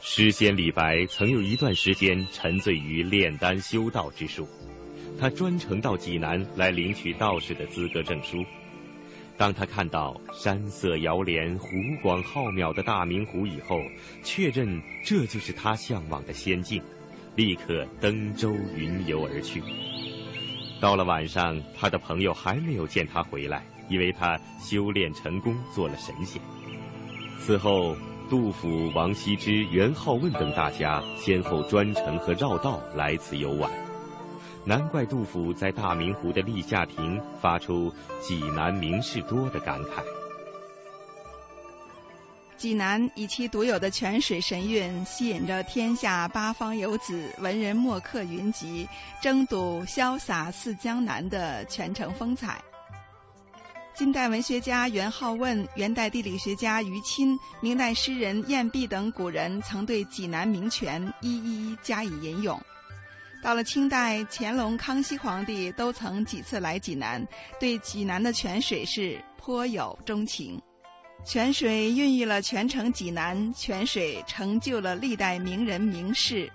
[0.01, 4.47] 诗仙李白曾有一段时间沉醉于炼丹修道之术，
[5.19, 8.43] 他专程到济南来领取道士的资格证书。
[9.41, 11.67] 当他看到山色遥连、湖
[12.03, 13.81] 广浩渺的大明湖以后，
[14.21, 16.79] 确认这就是他向往的仙境，
[17.35, 19.63] 立刻登舟云游而去。
[20.79, 26.39] 到了晚上，他的朋友还没有见他回来，以为他修炼成功做了神仙。
[27.39, 27.97] 此后，
[28.29, 33.71] 杜甫、王羲之、元好问等大家先后专程和绕道来此游玩。
[34.63, 37.91] 难怪杜甫在大明湖的立夏亭发出
[38.21, 40.03] “济南名士多”的感慨。
[42.57, 48.87] 济南以其独有的泉水神韵，吸引着天下八方游子、文人墨客云集，
[49.19, 52.61] 争睹潇洒似江南的泉城风采。
[53.95, 62.61] 近代文学家元好问、元代地理学家于钦、明代诗人晏毕等古人，曾对济南名泉一一加以引咏。
[63.41, 67.25] 到了清代，乾隆、康熙皇帝都曾几次来济南，
[67.59, 70.61] 对济南的泉水是颇有钟情。
[71.25, 76.51] 泉水孕育了全城济南，泉水成就了历代名人名士。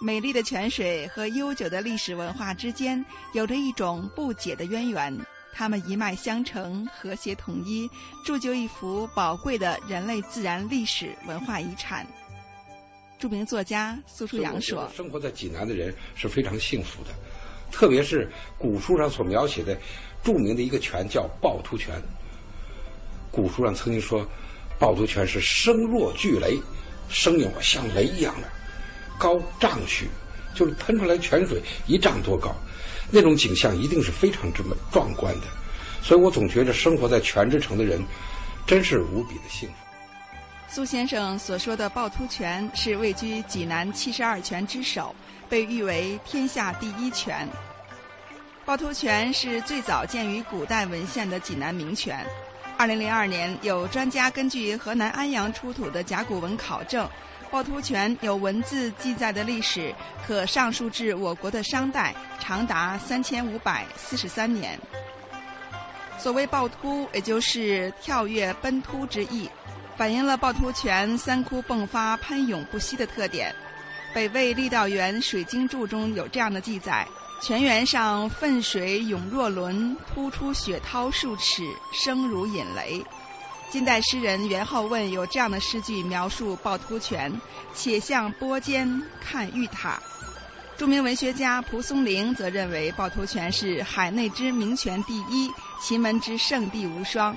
[0.00, 5.16] 美丽的泉水和悠久的历史文化之间有着一种不解的渊源，
[5.52, 7.88] 它们一脉相承，和谐统一，
[8.24, 12.06] 铸就一幅宝贵的人类自然历史文化遗产。
[13.24, 17.10] 著名作家苏书阳说：“生活在济南的人是非常幸福的，
[17.72, 19.74] 特别是古书上所描写的
[20.22, 21.94] 著名的一个泉叫趵突泉。
[23.30, 24.28] 古书上曾经说，
[24.78, 26.60] 趵突泉是声若巨雷，
[27.08, 28.48] 声音像雷一样的，
[29.18, 30.06] 高丈许，
[30.54, 32.54] 就是喷出来泉水一丈多高，
[33.10, 34.62] 那种景象一定是非常之
[34.92, 35.46] 壮观的。
[36.02, 38.04] 所以我总觉得生活在泉之城的人，
[38.66, 39.74] 真是无比的幸福。”
[40.74, 45.14] 苏先生所说的趵突泉是位居济南七十二泉之首，
[45.48, 47.48] 被誉为天下第一泉。
[48.66, 52.26] 趵突泉是最早见于古代文献的济南名泉。
[52.76, 57.08] 二零零二年，有专家根据河南安阳出土的甲骨文考证，
[57.52, 59.94] 趵突泉有文字记载的历史
[60.26, 64.76] 可上溯至我国的商代，长达三千五百四十三年。
[66.18, 69.48] 所谓趵突，也就是跳跃奔突之意。
[69.96, 73.54] 反映了趵突泉三窟迸发、喷涌不息的特点。
[74.12, 77.06] 北魏郦道元《水经注》中有这样的记载：
[77.40, 83.04] 泉源上粪水涌若轮，突出雪涛数尺，声如引雷。
[83.70, 87.32] 近代诗人元好问有这样的诗句描述趵突泉：
[87.74, 90.00] 且向波间看玉塔。
[90.76, 97.36] 著名文学家蒲松龄则认为趵突泉是海内之名泉第一，奇门之圣地无双。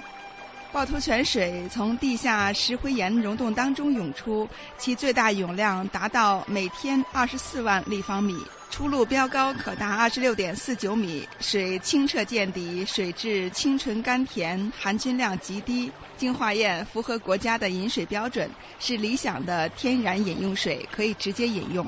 [0.77, 4.47] 趵突泉水从地下石灰岩溶洞当中涌出，
[4.77, 18.47] 其最大涌量达到每天二十四万立方米，出路标高可达二十六点四九米，水清澈见底，水质清纯甘甜，含菌量极低，经化验符合国家的饮水标准，
[18.77, 21.83] 是理想的天然饮用水，可以直接饮用。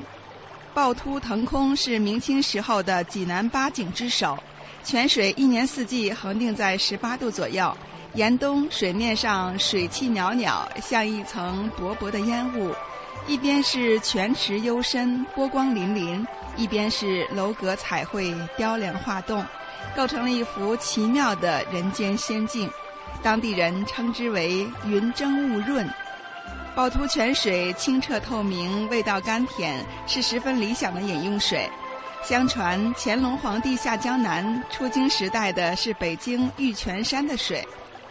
[0.74, 4.36] 趵突腾空是明清时候的济南八景之首，
[4.82, 7.72] 泉水一年四季恒定在十八度左右。
[8.14, 12.72] 严冬，水面上水汽袅袅，像一层薄薄的烟雾；
[13.28, 19.44] 一边是泉池幽深，波光粼粼；一边是楼阁彩绘，雕梁画栋，
[19.94, 22.68] 构成了一幅奇妙的人间仙境。
[23.22, 25.88] 当地人称之为“云蒸雾润”。
[26.74, 31.70] 趵突泉水清澈透明，味道甘甜，是十分理想的饮用水。
[32.24, 37.66] 相传乾隆皇帝下江南出京时带的是北京玉泉山的水。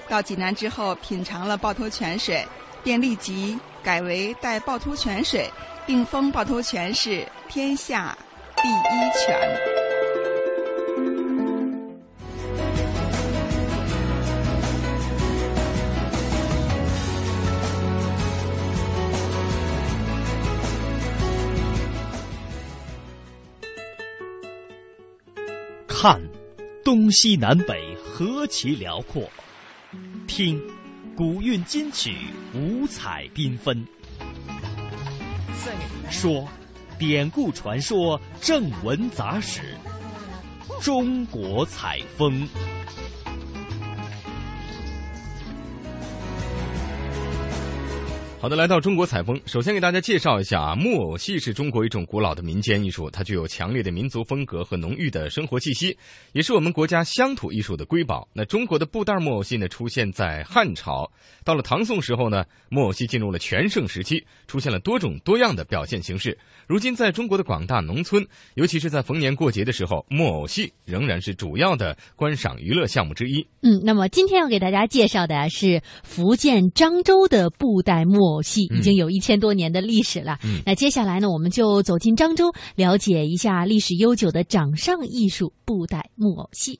[0.10, 2.44] 到济南之后，品尝了趵突泉水，
[2.84, 5.48] 便立即改为带趵突泉水，
[5.86, 8.18] 并封趵突泉是天下
[8.56, 8.74] 第一
[9.14, 9.40] 泉。
[25.88, 26.20] 看，
[26.84, 29.30] 东西南北何其辽阔。
[30.30, 30.62] 听，
[31.16, 32.16] 古韵金曲
[32.54, 33.84] 五彩缤纷。
[36.12, 36.48] 说，
[37.00, 39.76] 典故传说正文杂史。
[40.82, 42.48] 中国采风。
[48.42, 55.96] 好的，来到中国采风，首先给大家介绍一下啊，木偶戏是中国一种古老的民间艺术，它具有强烈的民族风格和浓郁的生活气息，
[56.32, 58.26] 也是我们国家乡土艺术的瑰宝。
[58.32, 61.12] 那中国的布袋木偶戏呢，出现在汉朝，
[61.44, 66.38] 到了唐宋时候呢，木偶戏进入了全盛时期，出现了多种多样的表现形式。
[66.66, 73.46] 如今，在中国的广大农村，尤其是在逢年过节的时候，木偶戏仍然是主要的观赏娱乐项目之一。
[73.64, 78.29] 嗯，那么今天要给大家介绍的是福建漳州的布袋木。
[78.30, 80.38] 偶戏已经有一千多年的历史了。
[80.44, 86.80] 嗯那接下来呢，我们就走进漳州，了解一下历史悠久的掌上艺术布袋木偶戏。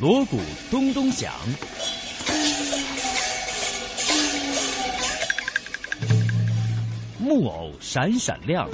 [0.00, 0.38] 锣鼓
[0.70, 1.30] 咚咚响，
[7.18, 8.68] 木偶闪闪亮。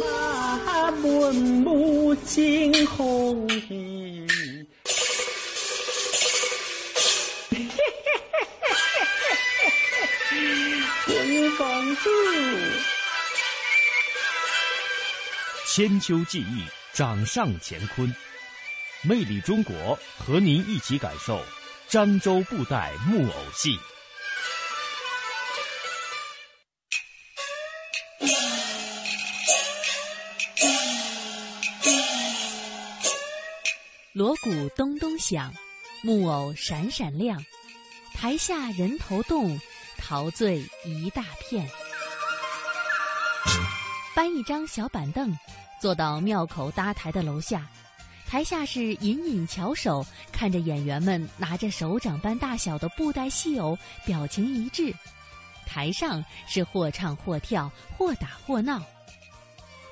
[0.00, 3.48] 马满目惊鸿
[11.08, 11.18] 意。
[11.18, 12.10] 金公主，
[15.66, 18.14] 千秋记忆，掌上乾坤，
[19.02, 21.42] 魅力中国，和您一起感受
[21.88, 23.78] 漳州布袋木偶戏。
[34.12, 35.54] 锣鼓咚咚响，
[36.02, 37.44] 木偶闪闪亮，
[38.14, 39.58] 台下人头动，
[40.08, 41.68] 陶醉一大片。
[44.16, 45.36] 搬一张小板凳，
[45.82, 47.68] 坐到庙口搭台的楼下，
[48.26, 50.02] 台下是隐隐翘首，
[50.32, 54.90] 看着演员们拿着手掌般大小的布袋戏偶，表情一致；
[55.66, 58.82] 台上是或唱或跳，或打或闹。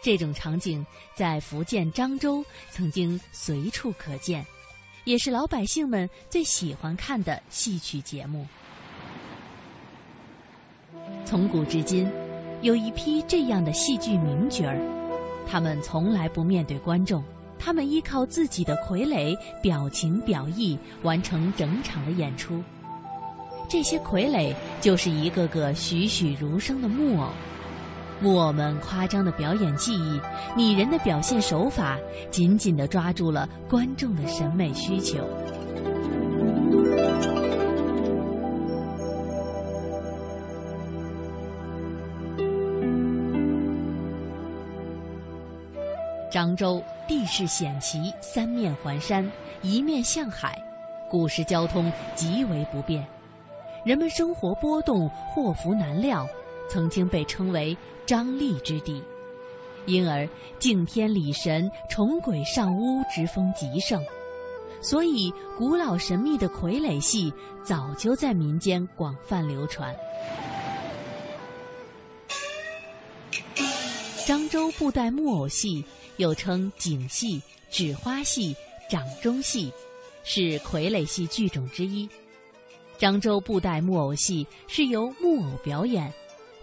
[0.02, 4.46] 这种场景在福建漳州曾经随处可见，
[5.04, 8.46] 也是老百姓们最喜欢看的戏曲节目。
[11.26, 12.08] 从古至今，
[12.62, 14.78] 有一批这样的戏剧名角儿，
[15.44, 17.20] 他们从来不面对观众，
[17.58, 22.62] 他们依靠自己的傀儡表情表意完成整场的演出。
[23.68, 27.26] 这些傀儡就是一个个栩栩如生的木偶。
[28.20, 30.20] 木偶们夸张的表演技艺、
[30.56, 31.98] 拟人的表现手法，
[32.30, 35.18] 紧紧地抓住了观众的审美需求。
[46.36, 49.26] 漳州地势险奇，三面环山，
[49.62, 50.62] 一面向海，
[51.08, 53.02] 古时交通极为不便，
[53.86, 56.28] 人们生活波动，祸福难料。
[56.68, 57.74] 曾经被称为
[58.04, 59.02] 张力之地，
[59.86, 60.28] 因而
[60.58, 64.04] 敬天礼神、崇鬼上巫之风极盛，
[64.82, 67.32] 所以古老神秘的傀儡戏
[67.64, 69.96] 早就在民间广泛流传。
[74.26, 75.84] 漳州布袋木偶戏
[76.16, 77.40] 又称景戏、
[77.70, 78.54] 纸花戏、
[78.90, 79.72] 掌中戏，
[80.24, 82.08] 是傀儡戏剧种之一。
[82.98, 86.12] 漳州布袋木偶戏是由木偶表演。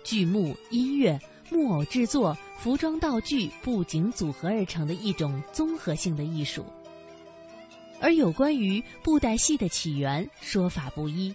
[0.03, 6.65] 剧目、音乐、木偶制作、服装道具、布景组合而成的一种综合性的艺术。
[8.01, 11.33] 而有关于布袋戏的起源，说法不一，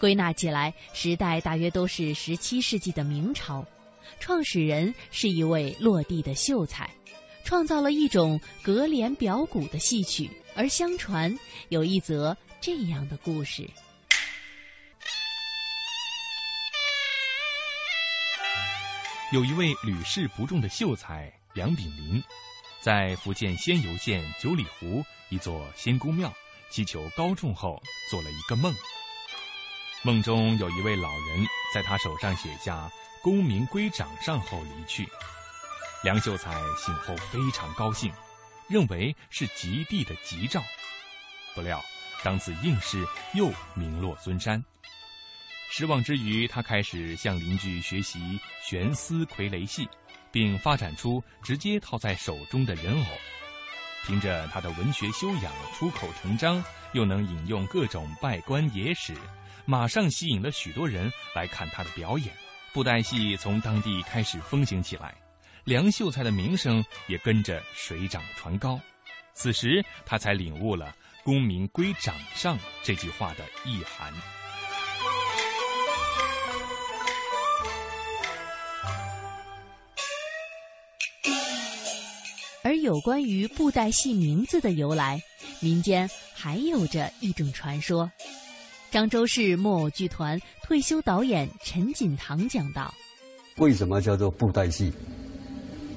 [0.00, 3.62] 归纳起来，时代大约都是十七世纪的明朝，
[4.18, 6.88] 创始人是一位落地的秀才，
[7.48, 10.30] 创造了一种隔帘表鼓的戏曲。
[10.54, 11.34] 而相传
[11.70, 13.66] 有一则这样的故事。
[19.32, 22.22] 有一位屡试不中的秀才梁炳林，
[22.82, 26.30] 在福建仙游县九里湖一座仙姑庙
[26.68, 28.74] 祈求高中后，做了一个梦。
[30.02, 32.90] 梦中有一位老人在他手上写下
[33.24, 35.08] “功名归掌上”后离去。
[36.02, 38.12] 梁秀才醒后非常高兴，
[38.68, 40.62] 认为是吉地的吉兆。
[41.54, 41.82] 不料
[42.22, 44.64] 当此应试又名落孙山。
[45.70, 49.88] 失望之余，他开始向邻居学习悬丝傀儡戏，
[50.30, 53.06] 并发展出直接套在手中的人偶。
[54.06, 59.14] 凭着他的文学修养，出口成章，又能引用各种拜官野史，
[59.66, 62.32] 马上吸引了许多人来看他的表演。
[62.72, 65.14] 布袋戏从当地开始风行起来，
[65.68, 68.80] 梁秀才的名声也跟着水涨船高。
[69.34, 74.10] 此时，他才领悟了“功名归掌上”这句话的意涵。
[82.62, 85.20] 而有关于布袋戏名字的由来，
[85.60, 88.10] 民间还有着一种传说。
[88.90, 92.90] 漳州市木偶剧团退休导演陈锦堂讲道
[93.58, 94.90] ：“为什么叫做布袋戏？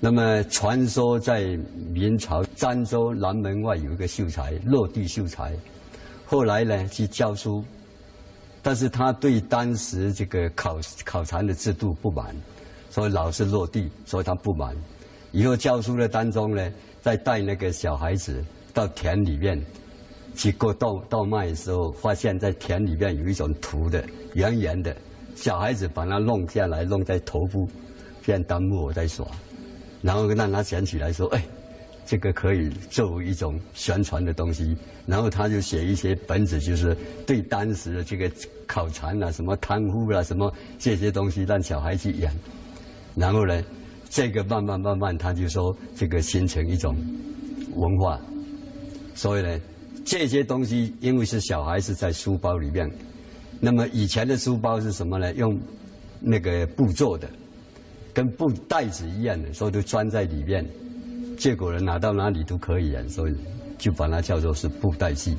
[0.03, 1.55] 那么传说在
[1.93, 5.55] 明朝漳州南门外有一个秀才，落地秀才，
[6.25, 7.63] 后来呢去教书，
[8.63, 12.35] 但是他对当时这个考考察的制度不满，
[12.89, 14.75] 所以老是落地，所以他不满。”
[15.31, 18.43] 以后教书的当中呢，再带那个小孩子
[18.73, 19.63] 到田里面
[20.35, 24.97] 去割稻稻麦的时候，发现在田里面有一种土的，圆圆的，
[25.35, 27.69] 小孩子把它弄下来，弄在头部，
[28.23, 29.25] 这样当木偶在耍，
[30.01, 31.43] 然后让他想起来说，哎，
[32.05, 34.75] 这个可以作为一种宣传的东西，
[35.05, 36.95] 然后他就写一些本子，就是
[37.25, 38.31] 对当时的这个
[38.65, 42.31] 考察啊、什么贪污啊、什么这些东西，让小孩去演，
[43.15, 43.63] 然后呢，
[44.09, 46.95] 这个慢慢慢慢，他就说这个形成一种
[47.75, 48.19] 文化，
[49.15, 49.59] 所以呢。
[50.03, 52.91] 这些东西因为是小孩子在书包里面，
[53.59, 55.31] 那么以前的书包是什么呢？
[55.35, 55.55] 用
[56.19, 57.29] 那个布做的，
[58.13, 60.65] 跟布袋子一样的，所以都装在里面，
[61.37, 63.35] 结果人拿到哪里都可以啊，所以
[63.77, 65.35] 就把它叫做是布袋戏。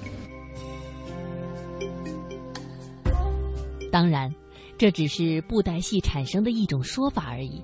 [3.90, 4.34] 当然，
[4.78, 7.62] 这只是布袋戏产生的一种说法而已，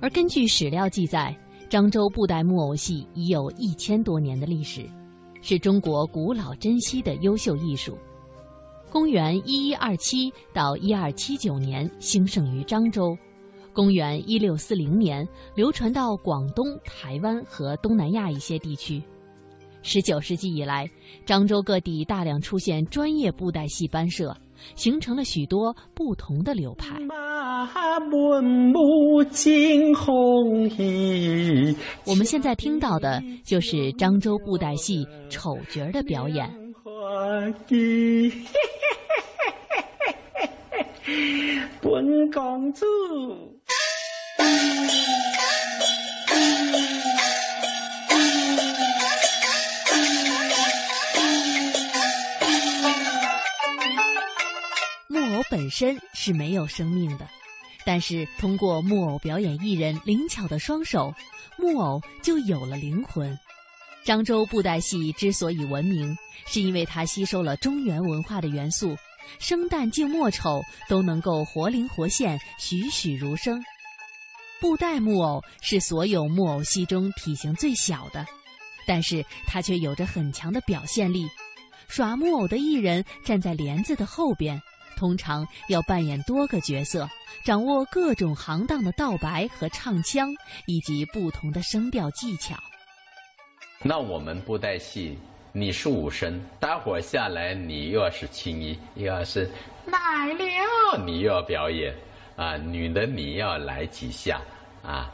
[0.00, 1.34] 而根据史料记载，
[1.70, 4.84] 漳州布袋木偶戏已有一千多年的历史。
[5.44, 7.98] 是中国古老珍稀的优秀艺术。
[8.90, 13.18] 公元一一二七到一二七九年兴盛于漳州，
[13.72, 19.02] 公元一六四零年流传到广东、台湾和东南亚一些地区。
[19.82, 20.88] 十九世纪以来，
[21.26, 24.32] 漳州各地大量出现专业布袋戏班社，
[24.76, 26.96] 形成了许多不同的流派。
[32.06, 36.48] 我们现在听到的就是漳州布袋戏丑角的表演。
[41.82, 42.86] 本公主。
[55.08, 57.28] 木偶本身是没有生命的。
[57.84, 61.12] 但是，通过木偶表演艺人灵巧的双手，
[61.58, 63.36] 木偶就有了灵魂。
[64.04, 66.16] 漳州布袋戏之所以闻名，
[66.46, 68.96] 是因为它吸收了中原文化的元素，
[69.40, 73.60] 生旦净末丑都能够活灵活现、栩栩如生。
[74.62, 78.24] 布袋木偶是所有木偶戏中体型最小的，
[78.86, 81.26] 但是它却有着很强的表现力。
[81.88, 84.62] 耍木偶的艺人站在帘子的后边。
[84.96, 87.08] 通常要扮演多个角色，
[87.44, 90.28] 掌握各种行当的道白和唱腔，
[90.66, 92.54] 以及不同的声调技巧。
[93.82, 95.18] 那我们布袋戏，
[95.50, 99.50] 你是武生，待会儿下来你又要是青衣，又要是
[99.84, 101.92] 奶牛，你又要表演
[102.42, 104.40] 啊，女的你要来几下
[104.82, 105.08] 啊。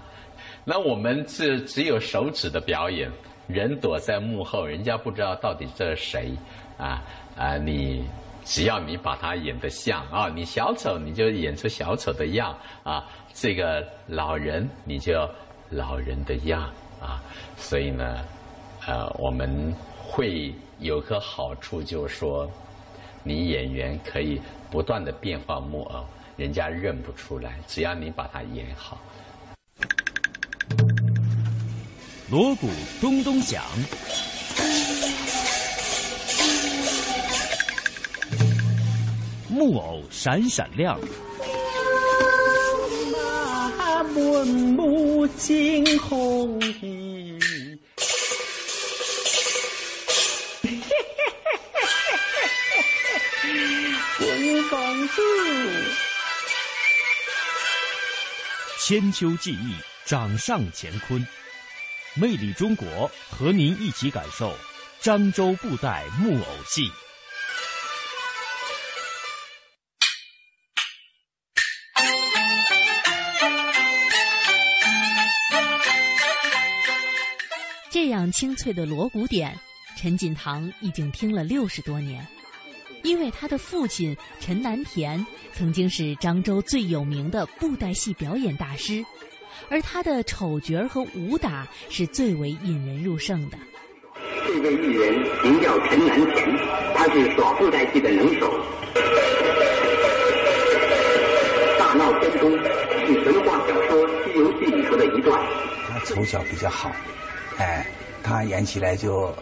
[0.64, 3.11] 那我们是只有手指的表演，
[3.47, 6.33] 人躲在幕后，人家不知道到底这是谁
[6.79, 7.03] 啊
[7.37, 8.05] 啊你。
[8.45, 13.05] 只要你把它演得像啊，你小丑你就演出小丑的样啊，
[13.35, 15.12] 这个老人你就
[15.68, 16.62] 老人的样
[16.99, 17.20] 啊，
[17.59, 18.24] 所以呢，
[18.87, 22.51] 呃，我们会有个好处，就是说，
[23.22, 26.03] 你演员可以不断的变化木偶，
[26.39, 29.03] 人家认不出来，只要你把它演好。
[32.30, 32.70] 锣鼓
[33.01, 33.61] 咚咚响。
[39.49, 40.97] 木偶闪闪亮，
[43.11, 47.36] 马文武惊鸿仪，
[54.20, 55.22] 本公主，
[58.89, 59.74] 千秋记忆，
[60.07, 61.22] 掌上乾坤，
[62.14, 64.57] 魅力中国，和您一起感受
[65.03, 66.91] 漳州布袋木偶戏。
[77.91, 79.55] 这样清脆的锣鼓点，
[79.99, 82.26] 陈锦堂已经听了六十多年。
[83.09, 89.02] 因为他的父亲陈南田曾经是漳州最有名的布袋戏表演大师，
[89.70, 93.56] 而他的丑角和武打是最为引人入胜的。
[94.46, 96.54] 这位艺人名叫陈南田，
[96.94, 98.46] 他是耍布袋戏的能手。
[101.78, 102.50] 大闹天宫
[103.06, 105.42] 是神话小说《西游记》里头的一段。
[105.88, 106.92] 他从小比较好，
[107.56, 107.86] 哎。
[108.20, 109.34] 他演起来就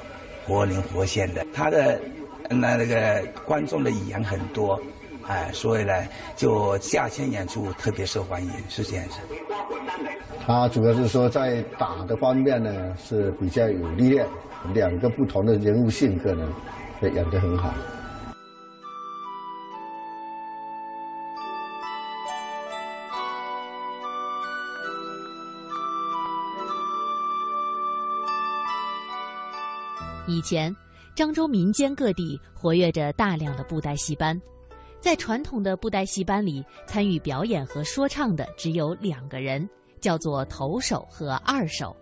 [0.44, 2.00] 活灵活现的，他的
[2.48, 4.80] 那那个观众的语言很多，
[5.26, 5.92] 哎，所以呢，
[6.36, 9.18] 就夏天演出特别受欢迎，是这样子。
[10.46, 14.26] 他主要是说在打的方面呢是比较有历练，
[14.72, 16.48] 两个不同的人物性格呢，
[17.02, 17.74] 演得很好。
[30.28, 30.74] 以前，
[31.16, 34.38] 漳州民间各地活跃着大量的布袋戏班。
[35.00, 39.66] 在传统的布袋戏班里，参与表演和说唱的只有两个人，
[39.98, 41.96] 叫做头手和二手。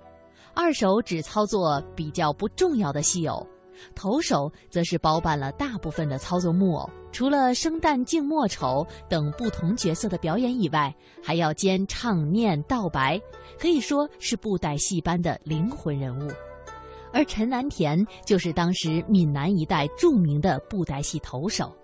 [0.52, 3.46] 二手只操作比较不重要的戏偶，
[3.94, 6.90] 头手则是包办了大部分的操作木偶。
[7.12, 10.92] 除了生旦净末丑等不同角色的表演以外，
[11.22, 13.20] 还要兼唱念道白，
[13.60, 16.32] 可以说是布袋戏班的灵魂人物。
[17.14, 21.74] 而陈南田就是当时闽南一带著名的布袋戏投手。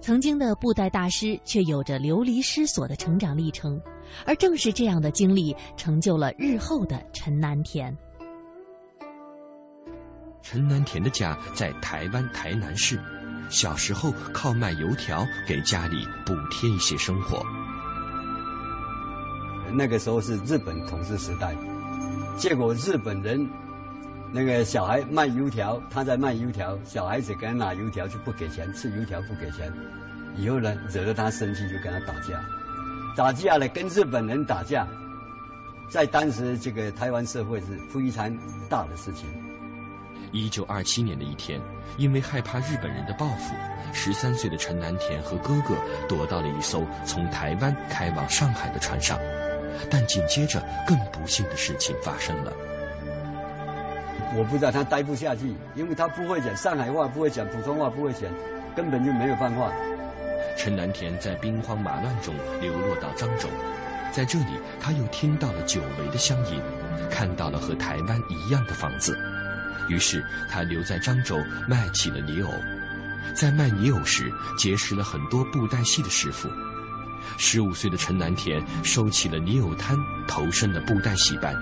[0.00, 3.80] 曾经的布袋大师，却有着流离失所的成长历程，
[4.26, 7.96] 而正是这样的经历，成就了日后的陈南田。
[10.42, 13.00] 陈南田的家在台湾台南市，
[13.48, 17.42] 小时候靠卖油条给家里补贴一些生活。
[19.72, 21.56] 那个时候是日本统治时代，
[22.36, 23.48] 结果日本人
[24.36, 29.72] 那个小孩卖油条，他在卖油条，小孩子给他拿油条就不给钱，吃油条不给钱，
[30.36, 32.44] 以后呢惹得他生气，就跟他打架，
[33.16, 34.88] 打架了跟日本人打架，
[35.88, 38.36] 在当时这个台湾社会是非常
[38.68, 39.28] 大的事情。
[40.32, 41.60] 一九二七年的一天，
[41.96, 43.54] 因为害怕日本人的报复，
[43.92, 45.76] 十三岁的陈南田和哥哥
[46.08, 49.16] 躲到了一艘从台湾开往上海的船上。
[49.88, 52.52] 但紧接着，更不幸的事情发生了。
[54.36, 58.22] 我不知道他待不下去，因为他不会讲上海话，不会讲普通话，不会讲，
[58.74, 59.70] 根本就没有办法。
[60.56, 63.48] 陈南田在兵荒马乱中流落到漳州，
[64.12, 66.60] 在这里，他又听到了久违的乡音，
[67.10, 69.16] 看到了和台湾一样的房子。
[69.88, 72.50] 于是他留在漳州卖起了泥偶，
[73.34, 76.48] 在卖泥偶时结识了很多布袋戏的师傅。
[77.38, 81.54] 十五岁的陈南田收起了泥偶摊，投身了布袋戏班。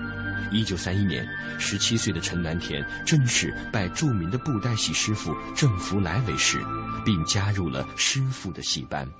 [0.51, 1.27] 一九三一年，
[1.59, 6.59] 十七岁的陈南田正式拜著名的布袋戏师傅郑福来为师，
[7.05, 9.07] 并加入了师傅的戏班。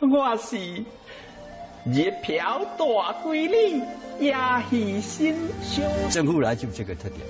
[0.00, 2.84] 我是一瓢大
[3.24, 3.82] 闺女，
[4.28, 5.84] 压戏心胸。
[6.10, 7.20] 郑福来就这个特点，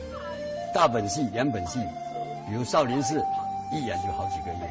[0.75, 1.79] 大本戏、两本戏，
[2.49, 3.23] 比如少林寺，
[3.73, 4.65] 一演就好几个月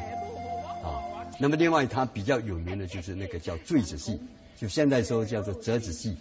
[0.82, 1.02] 啊。
[1.38, 4.20] 那么另外他比较有名的就是那个叫坠子戏，
[4.56, 6.16] 就现在说叫做折子戏、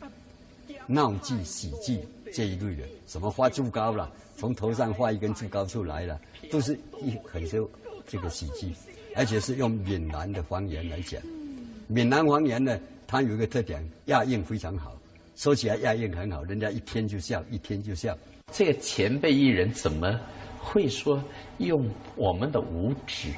[0.87, 1.99] 闹剧、喜剧
[2.33, 6.19] 这一类的，什么画竹篙了，从头上画一根竹篙出来了，
[6.51, 7.69] 都是一很多
[8.05, 8.73] 这个喜剧，
[9.15, 11.21] 而且是用闽南的方言来讲。
[11.87, 14.99] 闽南方言呢，它有一个特点，押韵非常好，
[15.35, 18.17] 说起来押韵很好，人家一听就笑，一听就笑。
[18.51, 20.19] 这个前辈艺人怎么
[20.65, 21.21] 会说
[21.59, 23.31] 用我们的五指，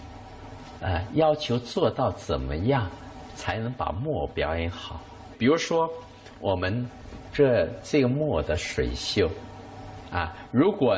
[0.81, 2.89] 啊，要求做到怎么样
[3.35, 5.01] 才能把木偶表演好？
[5.37, 5.89] 比如说，
[6.39, 6.89] 我们
[7.33, 9.29] 这这个木偶的水袖，
[10.11, 10.97] 啊，如果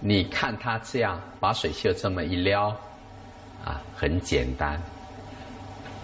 [0.00, 2.68] 你看他这样把水袖这么一撩，
[3.64, 4.80] 啊，很简单。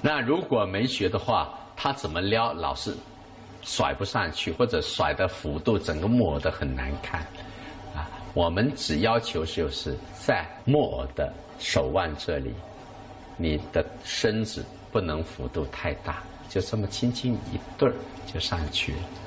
[0.00, 2.94] 那如果没学的话，他怎么撩老是
[3.62, 7.26] 甩不上去，或者甩的幅度整个木偶的很难看，
[8.34, 12.52] 我们只要求就是在木偶的手腕这里，
[13.36, 17.94] 你的身子不能幅度太大，就这么轻轻一对儿
[18.26, 19.23] 就上去了。